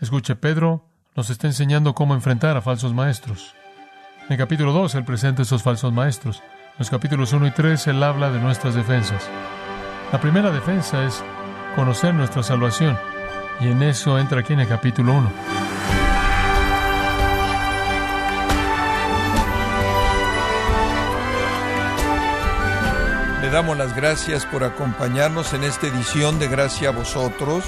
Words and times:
Escuche, 0.00 0.34
Pedro 0.34 0.86
nos 1.14 1.28
está 1.28 1.46
enseñando 1.46 1.94
cómo 1.94 2.14
enfrentar 2.14 2.56
a 2.56 2.62
falsos 2.62 2.94
maestros. 2.94 3.54
En 4.24 4.32
el 4.32 4.38
capítulo 4.38 4.72
2, 4.72 4.94
él 4.94 5.04
presenta 5.04 5.42
esos 5.42 5.62
falsos 5.62 5.92
maestros. 5.92 6.38
En 6.38 6.78
los 6.78 6.88
capítulos 6.88 7.34
1 7.34 7.46
y 7.48 7.50
3, 7.50 7.88
él 7.88 8.02
habla 8.02 8.30
de 8.30 8.40
nuestras 8.40 8.74
defensas. 8.74 9.28
La 10.10 10.18
primera 10.18 10.50
defensa 10.50 11.04
es 11.04 11.22
conocer 11.76 12.14
nuestra 12.14 12.42
salvación. 12.42 12.98
Y 13.60 13.68
en 13.68 13.82
eso 13.82 14.18
entra 14.18 14.40
aquí 14.40 14.54
en 14.54 14.60
el 14.60 14.68
capítulo 14.68 15.12
1. 15.12 15.30
Le 23.42 23.50
damos 23.50 23.76
las 23.76 23.94
gracias 23.94 24.46
por 24.46 24.64
acompañarnos 24.64 25.52
en 25.52 25.64
esta 25.64 25.88
edición 25.88 26.38
de 26.38 26.48
Gracia 26.48 26.88
a 26.88 26.92
vosotros 26.92 27.64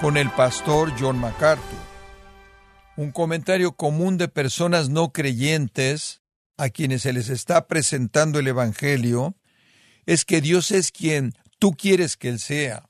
con 0.00 0.16
el 0.16 0.30
pastor 0.30 0.92
John 0.98 1.18
MacArthur. 1.18 1.78
Un 2.96 3.10
comentario 3.10 3.72
común 3.72 4.16
de 4.16 4.28
personas 4.28 4.88
no 4.88 5.12
creyentes 5.12 6.22
a 6.56 6.68
quienes 6.68 7.02
se 7.02 7.12
les 7.12 7.28
está 7.28 7.66
presentando 7.66 8.38
el 8.38 8.46
Evangelio 8.46 9.36
es 10.06 10.24
que 10.24 10.40
Dios 10.40 10.70
es 10.70 10.92
quien 10.92 11.34
tú 11.58 11.72
quieres 11.72 12.16
que 12.16 12.28
Él 12.28 12.38
sea, 12.38 12.88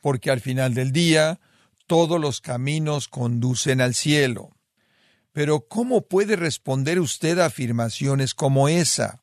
porque 0.00 0.30
al 0.30 0.40
final 0.40 0.72
del 0.72 0.92
día 0.92 1.40
todos 1.86 2.20
los 2.20 2.40
caminos 2.40 3.08
conducen 3.08 3.80
al 3.80 3.94
cielo. 3.94 4.50
Pero 5.32 5.68
¿cómo 5.68 6.08
puede 6.08 6.36
responder 6.36 7.00
usted 7.00 7.38
a 7.38 7.46
afirmaciones 7.46 8.34
como 8.34 8.68
esa? 8.68 9.22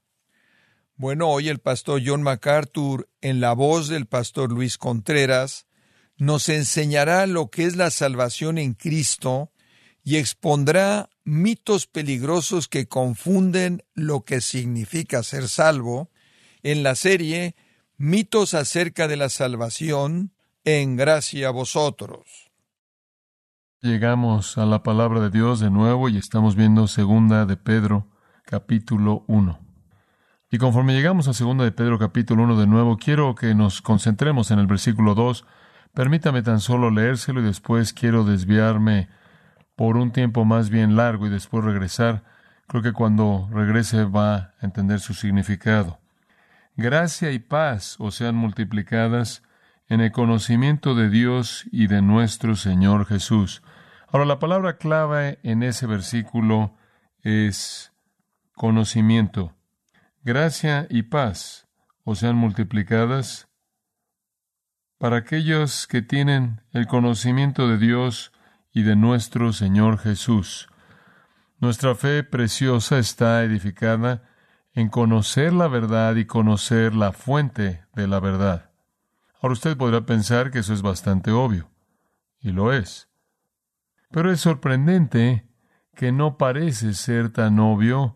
Bueno, 0.96 1.30
hoy 1.30 1.50
el 1.50 1.60
pastor 1.60 2.02
John 2.06 2.22
MacArthur, 2.22 3.10
en 3.22 3.40
la 3.40 3.54
voz 3.54 3.88
del 3.88 4.06
pastor 4.06 4.52
Luis 4.52 4.78
Contreras, 4.78 5.66
nos 6.18 6.50
enseñará 6.50 7.28
lo 7.28 7.50
que 7.50 7.66
es 7.66 7.76
la 7.76 7.90
salvación 7.90 8.58
en 8.58 8.74
Cristo 8.74 9.52
y 10.04 10.18
expondrá 10.18 11.10
mitos 11.24 11.88
peligrosos 11.88 12.68
que 12.68 12.88
confunden 12.88 13.84
lo 13.94 14.26
que 14.26 14.42
significa 14.42 15.24
ser 15.24 15.48
salvo 15.48 16.12
en 16.62 16.84
la 16.84 16.96
serie 16.96 17.56
Mitos 17.98 18.54
acerca 18.54 19.08
de 19.08 19.16
la 19.16 19.30
salvación 19.30 20.34
en 20.66 20.98
gracia 20.98 21.50
a 21.50 21.52
vosotros. 21.52 22.52
Llegamos 23.82 24.58
a 24.58 24.66
la 24.66 24.82
palabra 24.82 25.20
de 25.20 25.30
Dios 25.30 25.60
de 25.60 25.70
nuevo 25.70 26.10
y 26.10 26.18
estamos 26.18 26.56
viendo 26.56 26.88
segunda 26.88 27.46
de 27.46 27.56
Pedro 27.56 28.08
capítulo 28.46 29.24
1. 29.28 29.60
Y 30.50 30.58
conforme 30.58 30.94
llegamos 30.94 31.28
a 31.28 31.34
segunda 31.34 31.64
de 31.64 31.72
Pedro 31.72 32.00
capítulo 32.00 32.44
1 32.44 32.60
de 32.60 32.68
nuevo, 32.68 32.98
quiero 32.98 33.36
que 33.36 33.54
nos 33.54 33.82
concentremos 33.82 34.52
en 34.52 34.60
el 34.60 34.68
versículo 34.68 35.16
2 35.16 35.46
Permítame 35.94 36.42
tan 36.42 36.60
solo 36.60 36.90
leérselo 36.90 37.42
y 37.42 37.44
después 37.44 37.94
quiero 37.94 38.24
desviarme 38.24 39.10
por 39.76 39.96
un 39.98 40.12
tiempo 40.12 40.44
más 40.44 40.72
bien 40.72 40.96
largo 40.96 41.28
y 41.28 41.30
después 41.30 41.64
regresar. 41.64 42.24
Creo 42.68 42.82
que 42.82 42.94
cuando 42.94 43.48
regrese 43.52 44.06
va 44.06 44.36
a 44.36 44.54
entender 44.62 45.00
su 45.00 45.14
significado. 45.14 46.00
Gracia 46.76 47.32
y 47.32 47.38
paz 47.38 47.98
os 48.00 48.16
sean 48.16 48.34
multiplicadas 48.34 49.44
en 49.88 50.02
el 50.02 50.12
conocimiento 50.12 50.96
de 50.96 51.10
Dios 51.10 51.66
y 51.72 51.86
de 51.86 52.02
nuestro 52.02 52.56
Señor 52.56 53.06
Jesús. 53.06 53.62
Ahora, 54.08 54.26
la 54.26 54.40
palabra 54.40 54.78
clave 54.78 55.38
en 55.44 55.62
ese 55.62 55.86
versículo 55.86 56.76
es 57.22 57.94
conocimiento. 58.56 59.54
Gracia 60.24 60.88
y 60.90 61.04
paz 61.04 61.68
os 62.04 62.18
sean 62.18 62.36
multiplicadas 62.36 63.48
para 65.04 65.18
aquellos 65.18 65.86
que 65.86 66.02
tienen 66.02 66.62
el 66.72 66.88
conocimiento 66.88 67.68
de 67.68 67.78
Dios 67.78 68.32
y 68.72 68.84
de 68.84 68.96
nuestro 68.96 69.52
Señor 69.52 69.98
Jesús. 69.98 70.70
Nuestra 71.60 71.94
fe 71.94 72.24
preciosa 72.24 73.00
está 73.00 73.44
edificada 73.44 74.24
en 74.72 74.88
conocer 74.88 75.52
la 75.52 75.68
verdad 75.68 76.16
y 76.16 76.24
conocer 76.24 76.96
la 76.96 77.12
fuente 77.12 77.84
de 77.94 78.08
la 78.08 78.22
verdad. 78.22 78.72
Ahora 79.42 79.52
usted 79.52 79.76
podrá 79.76 80.06
pensar 80.06 80.52
que 80.52 80.60
eso 80.60 80.74
es 80.74 80.82
bastante 80.82 81.32
obvio, 81.32 81.70
y 82.40 82.54
lo 82.54 82.72
es. 82.72 83.10
Pero 84.10 84.32
es 84.32 84.40
sorprendente 84.40 85.50
que 85.96 86.14
no 86.14 86.38
parece 86.38 86.94
ser 86.94 87.30
tan 87.30 87.60
obvio 87.60 88.16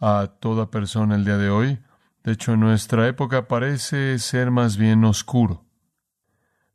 a 0.00 0.28
toda 0.40 0.70
persona 0.70 1.16
el 1.16 1.26
día 1.26 1.36
de 1.36 1.50
hoy. 1.50 1.84
De 2.22 2.32
hecho, 2.32 2.54
en 2.54 2.60
nuestra 2.60 3.06
época 3.08 3.46
parece 3.46 4.18
ser 4.18 4.50
más 4.50 4.78
bien 4.78 5.04
oscuro. 5.04 5.64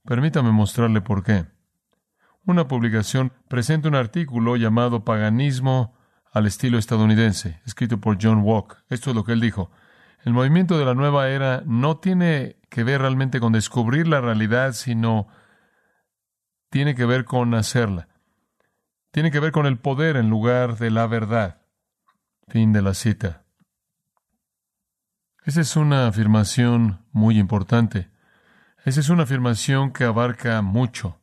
Permítame 0.06 0.52
mostrarle 0.52 1.02
por 1.02 1.24
qué. 1.24 1.46
Una 2.46 2.68
publicación 2.68 3.34
presenta 3.48 3.90
un 3.90 3.96
artículo 3.96 4.56
llamado 4.56 5.04
Paganismo 5.06 5.94
al 6.32 6.48
estilo 6.48 6.78
estadounidense, 6.78 7.62
escrito 7.66 8.00
por 8.00 8.18
John 8.22 8.42
Walk. 8.44 8.84
Esto 8.90 9.12
es 9.12 9.16
lo 9.16 9.24
que 9.24 9.34
él 9.34 9.40
dijo. 9.40 9.72
El 10.24 10.34
movimiento 10.34 10.78
de 10.78 10.86
la 10.86 10.96
nueva 10.96 11.30
era 11.30 11.64
no 11.66 11.98
tiene 11.98 12.58
que 12.70 12.84
ver 12.84 13.02
realmente 13.02 13.40
con 13.40 13.54
descubrir 13.54 14.08
la 14.08 14.22
realidad, 14.22 14.74
sino 14.74 15.28
tiene 16.70 16.96
que 16.96 17.06
ver 17.06 17.26
con 17.26 17.54
hacerla. 17.54 18.08
Tiene 19.12 19.32
que 19.32 19.40
ver 19.40 19.52
con 19.52 19.66
el 19.66 19.80
poder 19.80 20.18
en 20.18 20.30
lugar 20.30 20.78
de 20.78 20.92
la 20.92 21.08
verdad. 21.08 21.62
Fin 22.48 22.74
de 22.74 22.82
la 22.82 22.94
cita. 22.94 23.44
Esa 25.46 25.62
es 25.62 25.76
una 25.76 26.08
afirmación 26.08 27.06
muy 27.12 27.40
importante. 27.40 28.12
Esa 28.86 29.02
es 29.02 29.10
una 29.10 29.24
afirmación 29.24 29.92
que 29.92 30.06
abarca 30.06 30.62
mucho. 30.62 31.20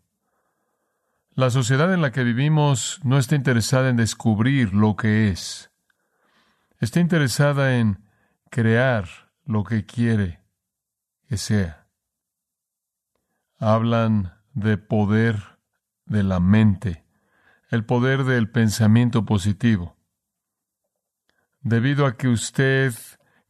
La 1.35 1.51
sociedad 1.51 1.93
en 1.93 2.03
la 2.03 2.13
que 2.13 2.23
vivimos 2.23 3.01
no 3.03 3.19
está 3.19 3.35
interesada 3.35 3.89
en 3.89 3.97
descubrir 3.97 4.75
lo 4.75 4.97
que 4.97 5.29
es. 5.29 5.71
Está 6.81 7.01
interesada 7.01 7.77
en 7.77 8.05
crear 8.51 9.09
lo 9.45 9.65
que 9.65 9.87
quiere 9.87 10.41
que 11.29 11.39
sea. 11.39 11.87
Hablan 13.59 14.35
de 14.53 14.77
poder 14.77 15.59
de 16.05 16.23
la 16.23 16.41
mente, 16.41 17.05
el 17.71 17.85
poder 17.85 18.25
del 18.25 18.51
pensamiento 18.51 19.25
positivo. 19.25 19.97
Debido 21.61 22.07
a 22.07 22.17
que 22.17 22.29
usted 22.29 22.95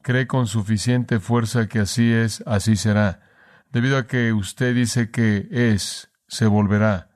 cree 0.02 0.26
con 0.26 0.46
suficiente 0.46 1.18
fuerza 1.18 1.68
que 1.68 1.80
así 1.80 2.12
es, 2.12 2.42
así 2.46 2.76
será 2.76 3.25
debido 3.72 3.98
a 3.98 4.06
que 4.06 4.32
usted 4.32 4.74
dice 4.74 5.10
que 5.10 5.48
es, 5.50 6.10
se 6.28 6.46
volverá. 6.46 7.10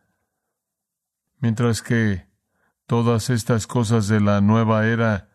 Mientras 1.38 1.82
que 1.82 2.26
todas 2.86 3.30
estas 3.30 3.66
cosas 3.66 4.08
de 4.08 4.20
la 4.20 4.40
nueva 4.40 4.86
era, 4.86 5.28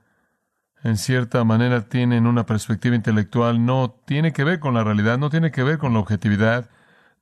en 0.84 0.98
cierta 0.98 1.44
manera, 1.44 1.88
tienen 1.88 2.28
una 2.28 2.46
perspectiva 2.46 2.96
intelectual, 2.96 3.66
no 3.66 3.92
tiene 4.06 4.34
que 4.34 4.44
ver 4.44 4.59
con 4.59 4.74
la 4.74 4.84
realidad, 4.84 5.18
no 5.18 5.30
tiene 5.30 5.52
que 5.52 5.64
ver 5.64 5.78
con 5.78 5.94
la 5.94 6.00
objetividad, 6.00 6.70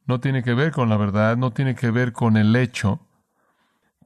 no 0.05 0.19
tiene 0.19 0.43
que 0.43 0.53
ver 0.53 0.71
con 0.71 0.89
la 0.89 0.97
verdad, 0.97 1.37
no 1.37 1.51
tiene 1.51 1.75
que 1.75 1.91
ver 1.91 2.11
con 2.11 2.35
el 2.35 2.55
hecho, 2.55 3.07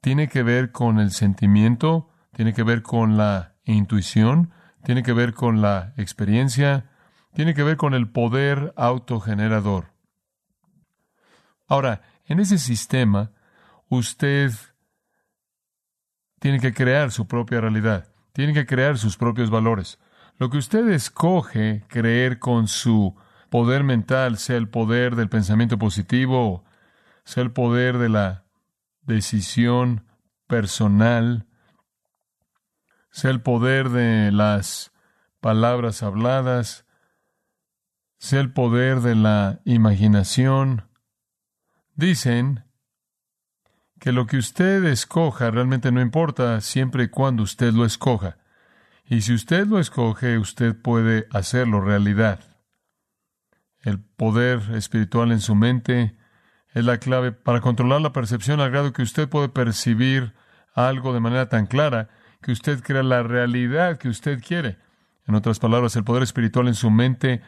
tiene 0.01 0.27
que 0.27 0.43
ver 0.43 0.71
con 0.71 0.99
el 0.99 1.11
sentimiento, 1.11 2.09
tiene 2.35 2.53
que 2.53 2.63
ver 2.63 2.83
con 2.83 3.17
la 3.17 3.55
intuición, 3.63 4.51
tiene 4.83 5.01
que 5.01 5.13
ver 5.13 5.33
con 5.33 5.61
la 5.61 5.93
experiencia, 5.97 6.91
tiene 7.37 7.53
que 7.53 7.61
ver 7.61 7.77
con 7.77 7.93
el 7.93 8.09
poder 8.09 8.73
autogenerador. 8.75 9.91
Ahora, 11.67 12.01
en 12.25 12.39
ese 12.39 12.57
sistema, 12.57 13.29
usted 13.89 14.51
tiene 16.39 16.59
que 16.59 16.73
crear 16.73 17.11
su 17.11 17.27
propia 17.27 17.61
realidad, 17.61 18.11
tiene 18.33 18.55
que 18.55 18.65
crear 18.65 18.97
sus 18.97 19.17
propios 19.17 19.51
valores. 19.51 19.99
Lo 20.39 20.49
que 20.49 20.57
usted 20.57 20.89
escoge 20.89 21.83
creer 21.87 22.39
con 22.39 22.67
su 22.67 23.15
poder 23.51 23.83
mental, 23.83 24.39
sea 24.39 24.57
el 24.57 24.67
poder 24.67 25.15
del 25.15 25.29
pensamiento 25.29 25.77
positivo, 25.77 26.65
sea 27.23 27.43
el 27.43 27.51
poder 27.51 27.99
de 27.99 28.09
la 28.09 28.45
decisión 29.03 30.07
personal, 30.47 31.45
sea 33.11 33.29
el 33.29 33.41
poder 33.41 33.89
de 33.89 34.31
las 34.31 34.91
palabras 35.39 36.01
habladas, 36.01 36.86
sea 38.17 38.41
el 38.41 38.51
poder 38.51 39.01
de 39.01 39.15
la 39.15 39.59
imaginación. 39.65 40.87
Dicen 41.95 42.63
que 43.99 44.11
lo 44.11 44.27
que 44.27 44.37
usted 44.37 44.83
escoja 44.85 45.51
realmente 45.51 45.91
no 45.91 46.01
importa 46.01 46.61
siempre 46.61 47.03
y 47.03 47.07
cuando 47.09 47.43
usted 47.43 47.73
lo 47.73 47.85
escoja. 47.85 48.37
Y 49.05 49.21
si 49.21 49.33
usted 49.33 49.67
lo 49.67 49.79
escoge, 49.79 50.37
usted 50.37 50.75
puede 50.75 51.27
hacerlo 51.31 51.81
realidad. 51.81 52.39
El 53.81 53.99
poder 53.99 54.61
espiritual 54.75 55.31
en 55.31 55.39
su 55.39 55.55
mente 55.55 56.17
es 56.73 56.83
la 56.83 56.97
clave 56.97 57.31
para 57.31 57.61
controlar 57.61 58.01
la 58.01 58.11
percepción 58.11 58.59
al 58.59 58.69
grado 58.69 58.93
que 58.93 59.01
usted 59.01 59.29
puede 59.29 59.49
percibir 59.49 60.33
algo 60.73 61.13
de 61.13 61.19
manera 61.19 61.49
tan 61.49 61.65
clara 61.65 62.09
que 62.41 62.51
usted 62.51 62.83
crea 62.83 63.01
la 63.01 63.23
realidad 63.23 63.97
que 63.97 64.09
usted 64.09 64.43
quiere. 64.43 64.77
En 65.25 65.35
otras 65.35 65.59
palabras, 65.59 65.95
el 65.95 66.03
poder 66.03 66.23
espiritual 66.23 66.67
en 66.67 66.75
su 66.75 66.91
mente 66.91 67.41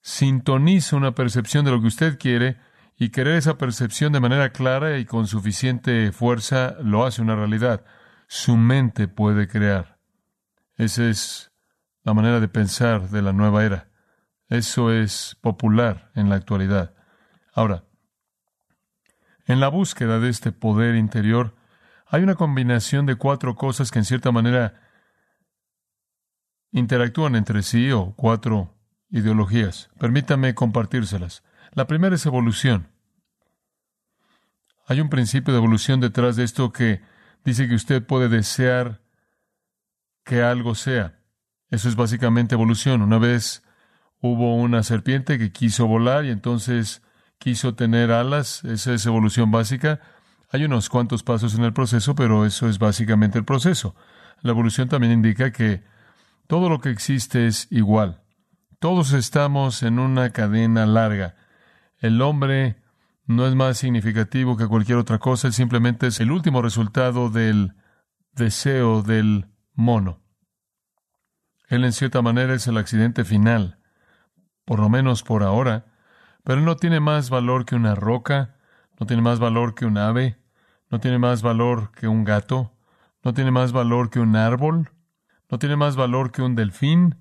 sintoniza 0.00 0.96
una 0.96 1.14
percepción 1.14 1.64
de 1.64 1.70
lo 1.70 1.80
que 1.80 1.88
usted 1.88 2.18
quiere 2.18 2.58
y 2.96 3.10
querer 3.10 3.36
esa 3.36 3.58
percepción 3.58 4.12
de 4.12 4.20
manera 4.20 4.50
clara 4.52 4.98
y 4.98 5.04
con 5.04 5.26
suficiente 5.26 6.12
fuerza 6.12 6.76
lo 6.82 7.04
hace 7.04 7.22
una 7.22 7.36
realidad. 7.36 7.84
Su 8.26 8.56
mente 8.56 9.08
puede 9.08 9.48
crear. 9.48 9.98
Esa 10.76 11.08
es 11.08 11.52
la 12.02 12.14
manera 12.14 12.40
de 12.40 12.48
pensar 12.48 13.08
de 13.10 13.22
la 13.22 13.32
nueva 13.32 13.64
era. 13.64 13.88
Eso 14.48 14.92
es 14.92 15.36
popular 15.40 16.10
en 16.14 16.28
la 16.28 16.36
actualidad. 16.36 16.94
Ahora, 17.52 17.84
en 19.46 19.60
la 19.60 19.68
búsqueda 19.68 20.18
de 20.20 20.28
este 20.28 20.52
poder 20.52 20.94
interior, 20.94 21.56
hay 22.06 22.22
una 22.22 22.34
combinación 22.34 23.06
de 23.06 23.16
cuatro 23.16 23.54
cosas 23.54 23.90
que 23.90 23.98
en 23.98 24.04
cierta 24.04 24.32
manera 24.32 24.80
interactúan 26.72 27.34
entre 27.34 27.62
sí 27.62 27.90
o 27.92 28.14
cuatro 28.16 28.79
ideologías. 29.10 29.90
Permítame 29.98 30.54
compartírselas. 30.54 31.42
La 31.72 31.86
primera 31.86 32.14
es 32.14 32.26
evolución. 32.26 32.88
Hay 34.86 35.00
un 35.00 35.08
principio 35.08 35.52
de 35.52 35.58
evolución 35.58 36.00
detrás 36.00 36.36
de 36.36 36.44
esto 36.44 36.72
que 36.72 37.00
dice 37.44 37.68
que 37.68 37.74
usted 37.74 38.04
puede 38.04 38.28
desear 38.28 39.00
que 40.24 40.42
algo 40.42 40.74
sea. 40.74 41.18
Eso 41.70 41.88
es 41.88 41.96
básicamente 41.96 42.54
evolución. 42.54 43.02
Una 43.02 43.18
vez 43.18 43.62
hubo 44.20 44.56
una 44.56 44.82
serpiente 44.82 45.38
que 45.38 45.52
quiso 45.52 45.86
volar 45.86 46.24
y 46.24 46.30
entonces 46.30 47.02
quiso 47.38 47.74
tener 47.74 48.10
alas. 48.10 48.64
Esa 48.64 48.92
es 48.92 49.06
evolución 49.06 49.50
básica. 49.50 50.00
Hay 50.50 50.64
unos 50.64 50.88
cuantos 50.88 51.22
pasos 51.22 51.54
en 51.54 51.64
el 51.64 51.72
proceso, 51.72 52.14
pero 52.16 52.44
eso 52.44 52.68
es 52.68 52.78
básicamente 52.78 53.38
el 53.38 53.44
proceso. 53.44 53.94
La 54.42 54.50
evolución 54.50 54.88
también 54.88 55.12
indica 55.12 55.52
que 55.52 55.84
todo 56.48 56.68
lo 56.68 56.80
que 56.80 56.90
existe 56.90 57.46
es 57.46 57.68
igual. 57.70 58.20
Todos 58.80 59.12
estamos 59.12 59.82
en 59.82 59.98
una 59.98 60.30
cadena 60.30 60.86
larga. 60.86 61.36
El 61.98 62.22
hombre 62.22 62.82
no 63.26 63.46
es 63.46 63.54
más 63.54 63.76
significativo 63.76 64.56
que 64.56 64.66
cualquier 64.66 64.96
otra 64.96 65.18
cosa, 65.18 65.48
él 65.48 65.52
simplemente 65.52 66.06
es 66.06 66.18
el 66.18 66.32
último 66.32 66.62
resultado 66.62 67.28
del 67.28 67.74
deseo 68.32 69.02
del 69.02 69.50
mono. 69.74 70.22
Él 71.68 71.84
en 71.84 71.92
cierta 71.92 72.22
manera 72.22 72.54
es 72.54 72.68
el 72.68 72.78
accidente 72.78 73.26
final, 73.26 73.78
por 74.64 74.80
lo 74.80 74.88
menos 74.88 75.24
por 75.24 75.42
ahora, 75.42 75.92
pero 76.42 76.62
no 76.62 76.76
tiene 76.76 77.00
más 77.00 77.28
valor 77.28 77.66
que 77.66 77.76
una 77.76 77.94
roca, 77.94 78.56
no 78.98 79.06
tiene 79.06 79.20
más 79.20 79.40
valor 79.40 79.74
que 79.74 79.84
un 79.84 79.98
ave, 79.98 80.38
no 80.88 81.00
tiene 81.00 81.18
más 81.18 81.42
valor 81.42 81.92
que 81.92 82.08
un 82.08 82.24
gato, 82.24 82.72
no 83.22 83.34
tiene 83.34 83.50
más 83.50 83.72
valor 83.72 84.08
que 84.08 84.20
un 84.20 84.36
árbol, 84.36 84.90
no 85.50 85.58
tiene 85.58 85.76
más 85.76 85.96
valor 85.96 86.32
que 86.32 86.40
un 86.40 86.54
delfín, 86.54 87.20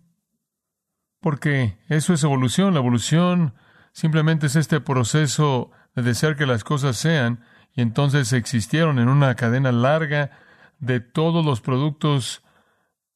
porque 1.19 1.77
eso 1.88 2.13
es 2.13 2.24
evolución. 2.24 2.74
La 2.74 2.80
evolución 2.80 3.54
simplemente 3.92 4.48
es 4.48 4.56
este 4.56 4.81
proceso 4.81 5.71
de 5.95 6.04
desear 6.04 6.36
que 6.36 6.45
las 6.45 6.63
cosas 6.63 6.98
sean, 6.98 7.44
y 7.74 7.81
entonces 7.81 8.33
existieron 8.33 9.00
en 9.00 9.10
una 9.10 9.36
cadena 9.36 9.71
larga 9.71 10.31
de 10.80 11.00
todos 11.00 11.45
los 11.45 11.62
productos 11.62 12.44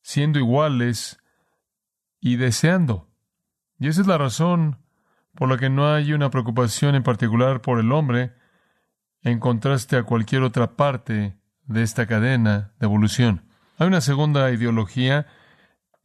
siendo 0.02 0.40
iguales 0.40 1.20
y 2.20 2.36
deseando. 2.36 3.08
Y 3.80 3.88
esa 3.88 4.02
es 4.02 4.08
la 4.08 4.18
razón 4.18 4.80
por 5.36 5.50
la 5.50 5.58
que 5.58 5.70
no 5.70 5.92
hay 5.92 6.14
una 6.14 6.30
preocupación 6.30 6.96
en 6.96 7.04
particular 7.04 7.62
por 7.62 7.80
el 7.80 7.92
hombre 7.92 8.34
en 9.24 9.40
contraste 9.40 9.98
a 9.98 10.04
cualquier 10.04 10.44
otra 10.44 10.76
parte 10.76 11.38
de 11.66 11.82
esta 11.82 12.06
cadena 12.06 12.74
de 12.80 12.86
evolución. 12.86 13.50
Hay 13.78 13.88
una 13.88 14.02
segunda 14.02 14.52
ideología 14.52 15.28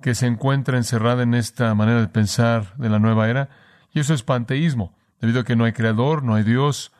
que 0.00 0.15
se 0.15 0.27
encuentra 0.27 0.77
encerrada 0.77 1.23
en 1.23 1.35
esta 1.35 1.75
manera 1.75 2.00
de 2.00 2.09
pensar 2.09 2.77
de 2.77 2.89
la 2.89 2.99
nueva 2.99 3.29
era, 3.29 3.49
y 3.93 4.00
eso 4.00 4.15
es 4.15 4.23
panteísmo. 4.23 4.97
Debido 5.21 5.41
a 5.41 5.45
que 5.45 5.56
no 5.56 5.65
hay 5.65 5.73
creador, 5.73 6.23
no 6.23 6.35
hay 6.35 6.45
Dios, 6.45 6.93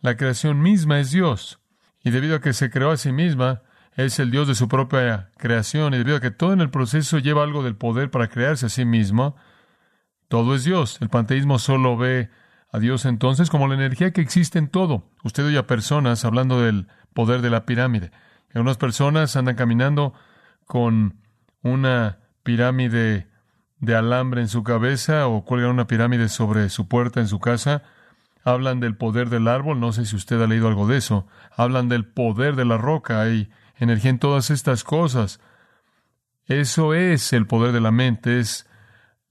la 0.00 0.16
creación 0.16 0.60
misma 0.60 1.00
es 1.00 1.10
Dios. 1.10 1.60
Y 2.02 2.10
debido 2.10 2.36
a 2.36 2.40
que 2.40 2.52
se 2.52 2.70
creó 2.70 2.90
a 2.90 2.98
sí 2.98 3.12
misma, 3.12 3.62
es 3.96 4.18
el 4.18 4.30
Dios 4.30 4.46
de 4.46 4.54
su 4.54 4.68
propia 4.68 5.30
creación. 5.38 5.94
Y 5.94 5.98
debido 5.98 6.18
a 6.18 6.20
que 6.20 6.30
todo 6.30 6.52
en 6.52 6.60
el 6.60 6.68
proceso 6.68 7.18
lleva 7.18 7.42
algo 7.42 7.62
del 7.62 7.76
poder 7.76 8.10
para 8.10 8.28
crearse 8.28 8.66
a 8.66 8.68
sí 8.68 8.84
mismo, 8.84 9.36
todo 10.28 10.54
es 10.54 10.64
Dios. 10.64 10.98
El 11.00 11.08
panteísmo 11.08 11.58
solo 11.58 11.96
ve 11.96 12.28
a 12.70 12.78
Dios 12.78 13.06
entonces 13.06 13.50
como 13.50 13.68
la 13.68 13.74
energía 13.74 14.12
que 14.12 14.20
existe 14.20 14.58
en 14.58 14.68
todo. 14.68 15.08
Usted 15.22 15.46
oye 15.46 15.58
a 15.58 15.66
personas 15.66 16.24
hablando 16.24 16.60
del 16.60 16.88
poder 17.14 17.40
de 17.40 17.50
la 17.50 17.64
pirámide. 17.64 18.10
Algunas 18.52 18.76
personas 18.76 19.36
andan 19.36 19.56
caminando 19.56 20.12
con 20.66 21.16
una 21.62 22.18
pirámide 22.44 23.26
de 23.80 23.96
alambre 23.96 24.40
en 24.40 24.48
su 24.48 24.62
cabeza 24.62 25.26
o 25.26 25.44
cuelgan 25.44 25.72
una 25.72 25.86
pirámide 25.86 26.28
sobre 26.28 26.68
su 26.68 26.86
puerta 26.86 27.20
en 27.20 27.28
su 27.28 27.40
casa. 27.40 27.82
Hablan 28.44 28.78
del 28.78 28.96
poder 28.96 29.30
del 29.30 29.48
árbol, 29.48 29.80
no 29.80 29.92
sé 29.92 30.06
si 30.06 30.14
usted 30.14 30.40
ha 30.40 30.46
leído 30.46 30.68
algo 30.68 30.86
de 30.86 30.98
eso. 30.98 31.26
Hablan 31.56 31.88
del 31.88 32.06
poder 32.06 32.54
de 32.54 32.64
la 32.64 32.78
roca, 32.78 33.20
hay 33.20 33.50
energía 33.76 34.10
en 34.10 34.18
todas 34.18 34.50
estas 34.50 34.84
cosas. 34.84 35.40
Eso 36.46 36.94
es 36.94 37.32
el 37.32 37.46
poder 37.46 37.72
de 37.72 37.80
la 37.80 37.90
mente, 37.90 38.38
es 38.38 38.68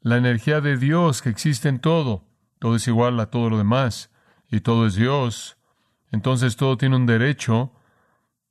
la 0.01 0.17
energía 0.17 0.61
de 0.61 0.77
Dios 0.77 1.21
que 1.21 1.29
existe 1.29 1.69
en 1.69 1.79
todo. 1.79 2.25
Todo 2.59 2.75
es 2.75 2.87
igual 2.87 3.19
a 3.19 3.27
todo 3.27 3.49
lo 3.49 3.57
demás 3.57 4.09
y 4.49 4.61
todo 4.61 4.87
es 4.87 4.95
Dios. 4.95 5.57
Entonces 6.11 6.55
todo 6.55 6.77
tiene 6.77 6.95
un 6.95 7.05
derecho 7.05 7.71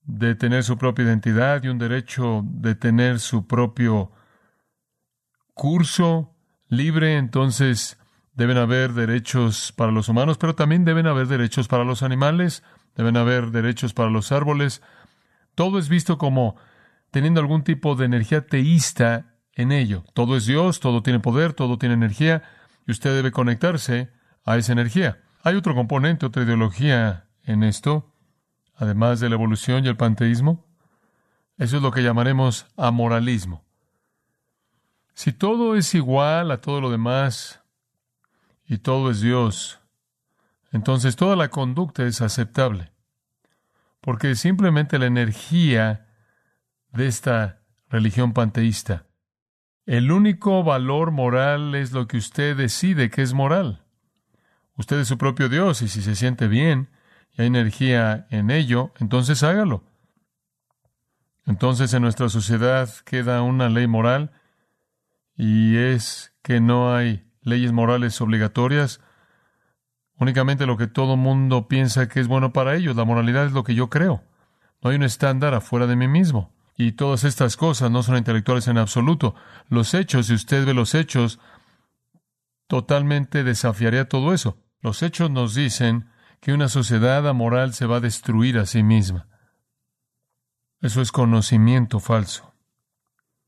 de 0.04 0.34
tener 0.34 0.64
su 0.64 0.78
propia 0.78 1.04
identidad 1.04 1.62
y 1.62 1.68
un 1.68 1.78
derecho 1.78 2.42
de 2.44 2.74
tener 2.74 3.20
su 3.20 3.46
propio 3.46 4.12
curso 5.54 6.34
libre, 6.68 7.16
entonces 7.16 7.98
deben 8.34 8.56
haber 8.56 8.92
derechos 8.92 9.72
para 9.72 9.92
los 9.92 10.08
humanos, 10.08 10.38
pero 10.38 10.54
también 10.54 10.84
deben 10.84 11.06
haber 11.06 11.26
derechos 11.26 11.68
para 11.68 11.84
los 11.84 12.02
animales, 12.02 12.62
deben 12.96 13.16
haber 13.16 13.50
derechos 13.50 13.92
para 13.92 14.10
los 14.10 14.32
árboles. 14.32 14.82
Todo 15.54 15.78
es 15.78 15.88
visto 15.88 16.18
como 16.18 16.56
teniendo 17.10 17.40
algún 17.40 17.62
tipo 17.62 17.94
de 17.94 18.06
energía 18.06 18.46
teísta 18.46 19.36
en 19.54 19.70
ello. 19.70 20.04
Todo 20.14 20.36
es 20.36 20.46
Dios, 20.46 20.80
todo 20.80 21.02
tiene 21.02 21.20
poder, 21.20 21.52
todo 21.52 21.78
tiene 21.78 21.94
energía, 21.94 22.42
y 22.86 22.92
usted 22.92 23.14
debe 23.14 23.32
conectarse 23.32 24.10
a 24.44 24.56
esa 24.56 24.72
energía. 24.72 25.22
Hay 25.42 25.56
otro 25.56 25.74
componente, 25.74 26.26
otra 26.26 26.42
ideología 26.42 27.28
en 27.44 27.62
esto, 27.62 28.14
además 28.74 29.20
de 29.20 29.28
la 29.28 29.34
evolución 29.34 29.84
y 29.84 29.88
el 29.88 29.96
panteísmo. 29.96 30.66
Eso 31.58 31.76
es 31.76 31.82
lo 31.82 31.92
que 31.92 32.02
llamaremos 32.02 32.66
amoralismo. 32.76 33.64
Si 35.14 35.32
todo 35.32 35.76
es 35.76 35.94
igual 35.94 36.50
a 36.50 36.60
todo 36.60 36.80
lo 36.80 36.90
demás 36.90 37.62
y 38.66 38.78
todo 38.78 39.10
es 39.10 39.20
Dios, 39.20 39.80
entonces 40.72 41.16
toda 41.16 41.36
la 41.36 41.48
conducta 41.48 42.04
es 42.04 42.22
aceptable. 42.22 42.92
Porque 44.00 44.34
simplemente 44.34 44.98
la 44.98 45.06
energía 45.06 46.06
de 46.92 47.06
esta 47.06 47.60
religión 47.88 48.32
panteísta. 48.32 49.06
El 49.86 50.10
único 50.10 50.64
valor 50.64 51.10
moral 51.10 51.74
es 51.74 51.92
lo 51.92 52.06
que 52.06 52.16
usted 52.16 52.56
decide 52.56 53.10
que 53.10 53.22
es 53.22 53.34
moral. 53.34 53.84
Usted 54.76 55.00
es 55.00 55.08
su 55.08 55.18
propio 55.18 55.48
Dios 55.48 55.82
y 55.82 55.88
si 55.88 56.02
se 56.02 56.16
siente 56.16 56.48
bien 56.48 56.88
y 57.32 57.42
hay 57.42 57.48
energía 57.48 58.26
en 58.30 58.50
ello, 58.50 58.92
entonces 58.98 59.42
hágalo. 59.42 59.84
Entonces 61.44 61.92
en 61.94 62.02
nuestra 62.02 62.28
sociedad 62.28 62.88
queda 63.04 63.42
una 63.42 63.68
ley 63.68 63.86
moral 63.86 64.32
y 65.42 65.76
es 65.76 66.32
que 66.44 66.60
no 66.60 66.94
hay 66.94 67.28
leyes 67.40 67.72
morales 67.72 68.20
obligatorias, 68.20 69.00
únicamente 70.16 70.66
lo 70.66 70.76
que 70.76 70.86
todo 70.86 71.16
mundo 71.16 71.66
piensa 71.66 72.06
que 72.06 72.20
es 72.20 72.28
bueno 72.28 72.52
para 72.52 72.76
ellos. 72.76 72.94
La 72.94 73.04
moralidad 73.04 73.46
es 73.46 73.50
lo 73.52 73.64
que 73.64 73.74
yo 73.74 73.90
creo. 73.90 74.22
No 74.80 74.90
hay 74.90 74.96
un 74.96 75.02
estándar 75.02 75.52
afuera 75.52 75.88
de 75.88 75.96
mí 75.96 76.06
mismo. 76.06 76.54
Y 76.76 76.92
todas 76.92 77.24
estas 77.24 77.56
cosas 77.56 77.90
no 77.90 78.04
son 78.04 78.18
intelectuales 78.18 78.68
en 78.68 78.78
absoluto. 78.78 79.34
Los 79.68 79.94
hechos, 79.94 80.26
si 80.26 80.34
usted 80.34 80.64
ve 80.64 80.74
los 80.74 80.94
hechos, 80.94 81.40
totalmente 82.68 83.42
desafiaría 83.42 84.08
todo 84.08 84.32
eso. 84.34 84.58
Los 84.80 85.02
hechos 85.02 85.28
nos 85.28 85.56
dicen 85.56 86.08
que 86.40 86.52
una 86.52 86.68
sociedad 86.68 87.26
amoral 87.26 87.74
se 87.74 87.86
va 87.86 87.96
a 87.96 88.00
destruir 88.00 88.58
a 88.58 88.66
sí 88.66 88.84
misma. 88.84 89.26
Eso 90.80 91.02
es 91.02 91.10
conocimiento 91.10 91.98
falso. 91.98 92.51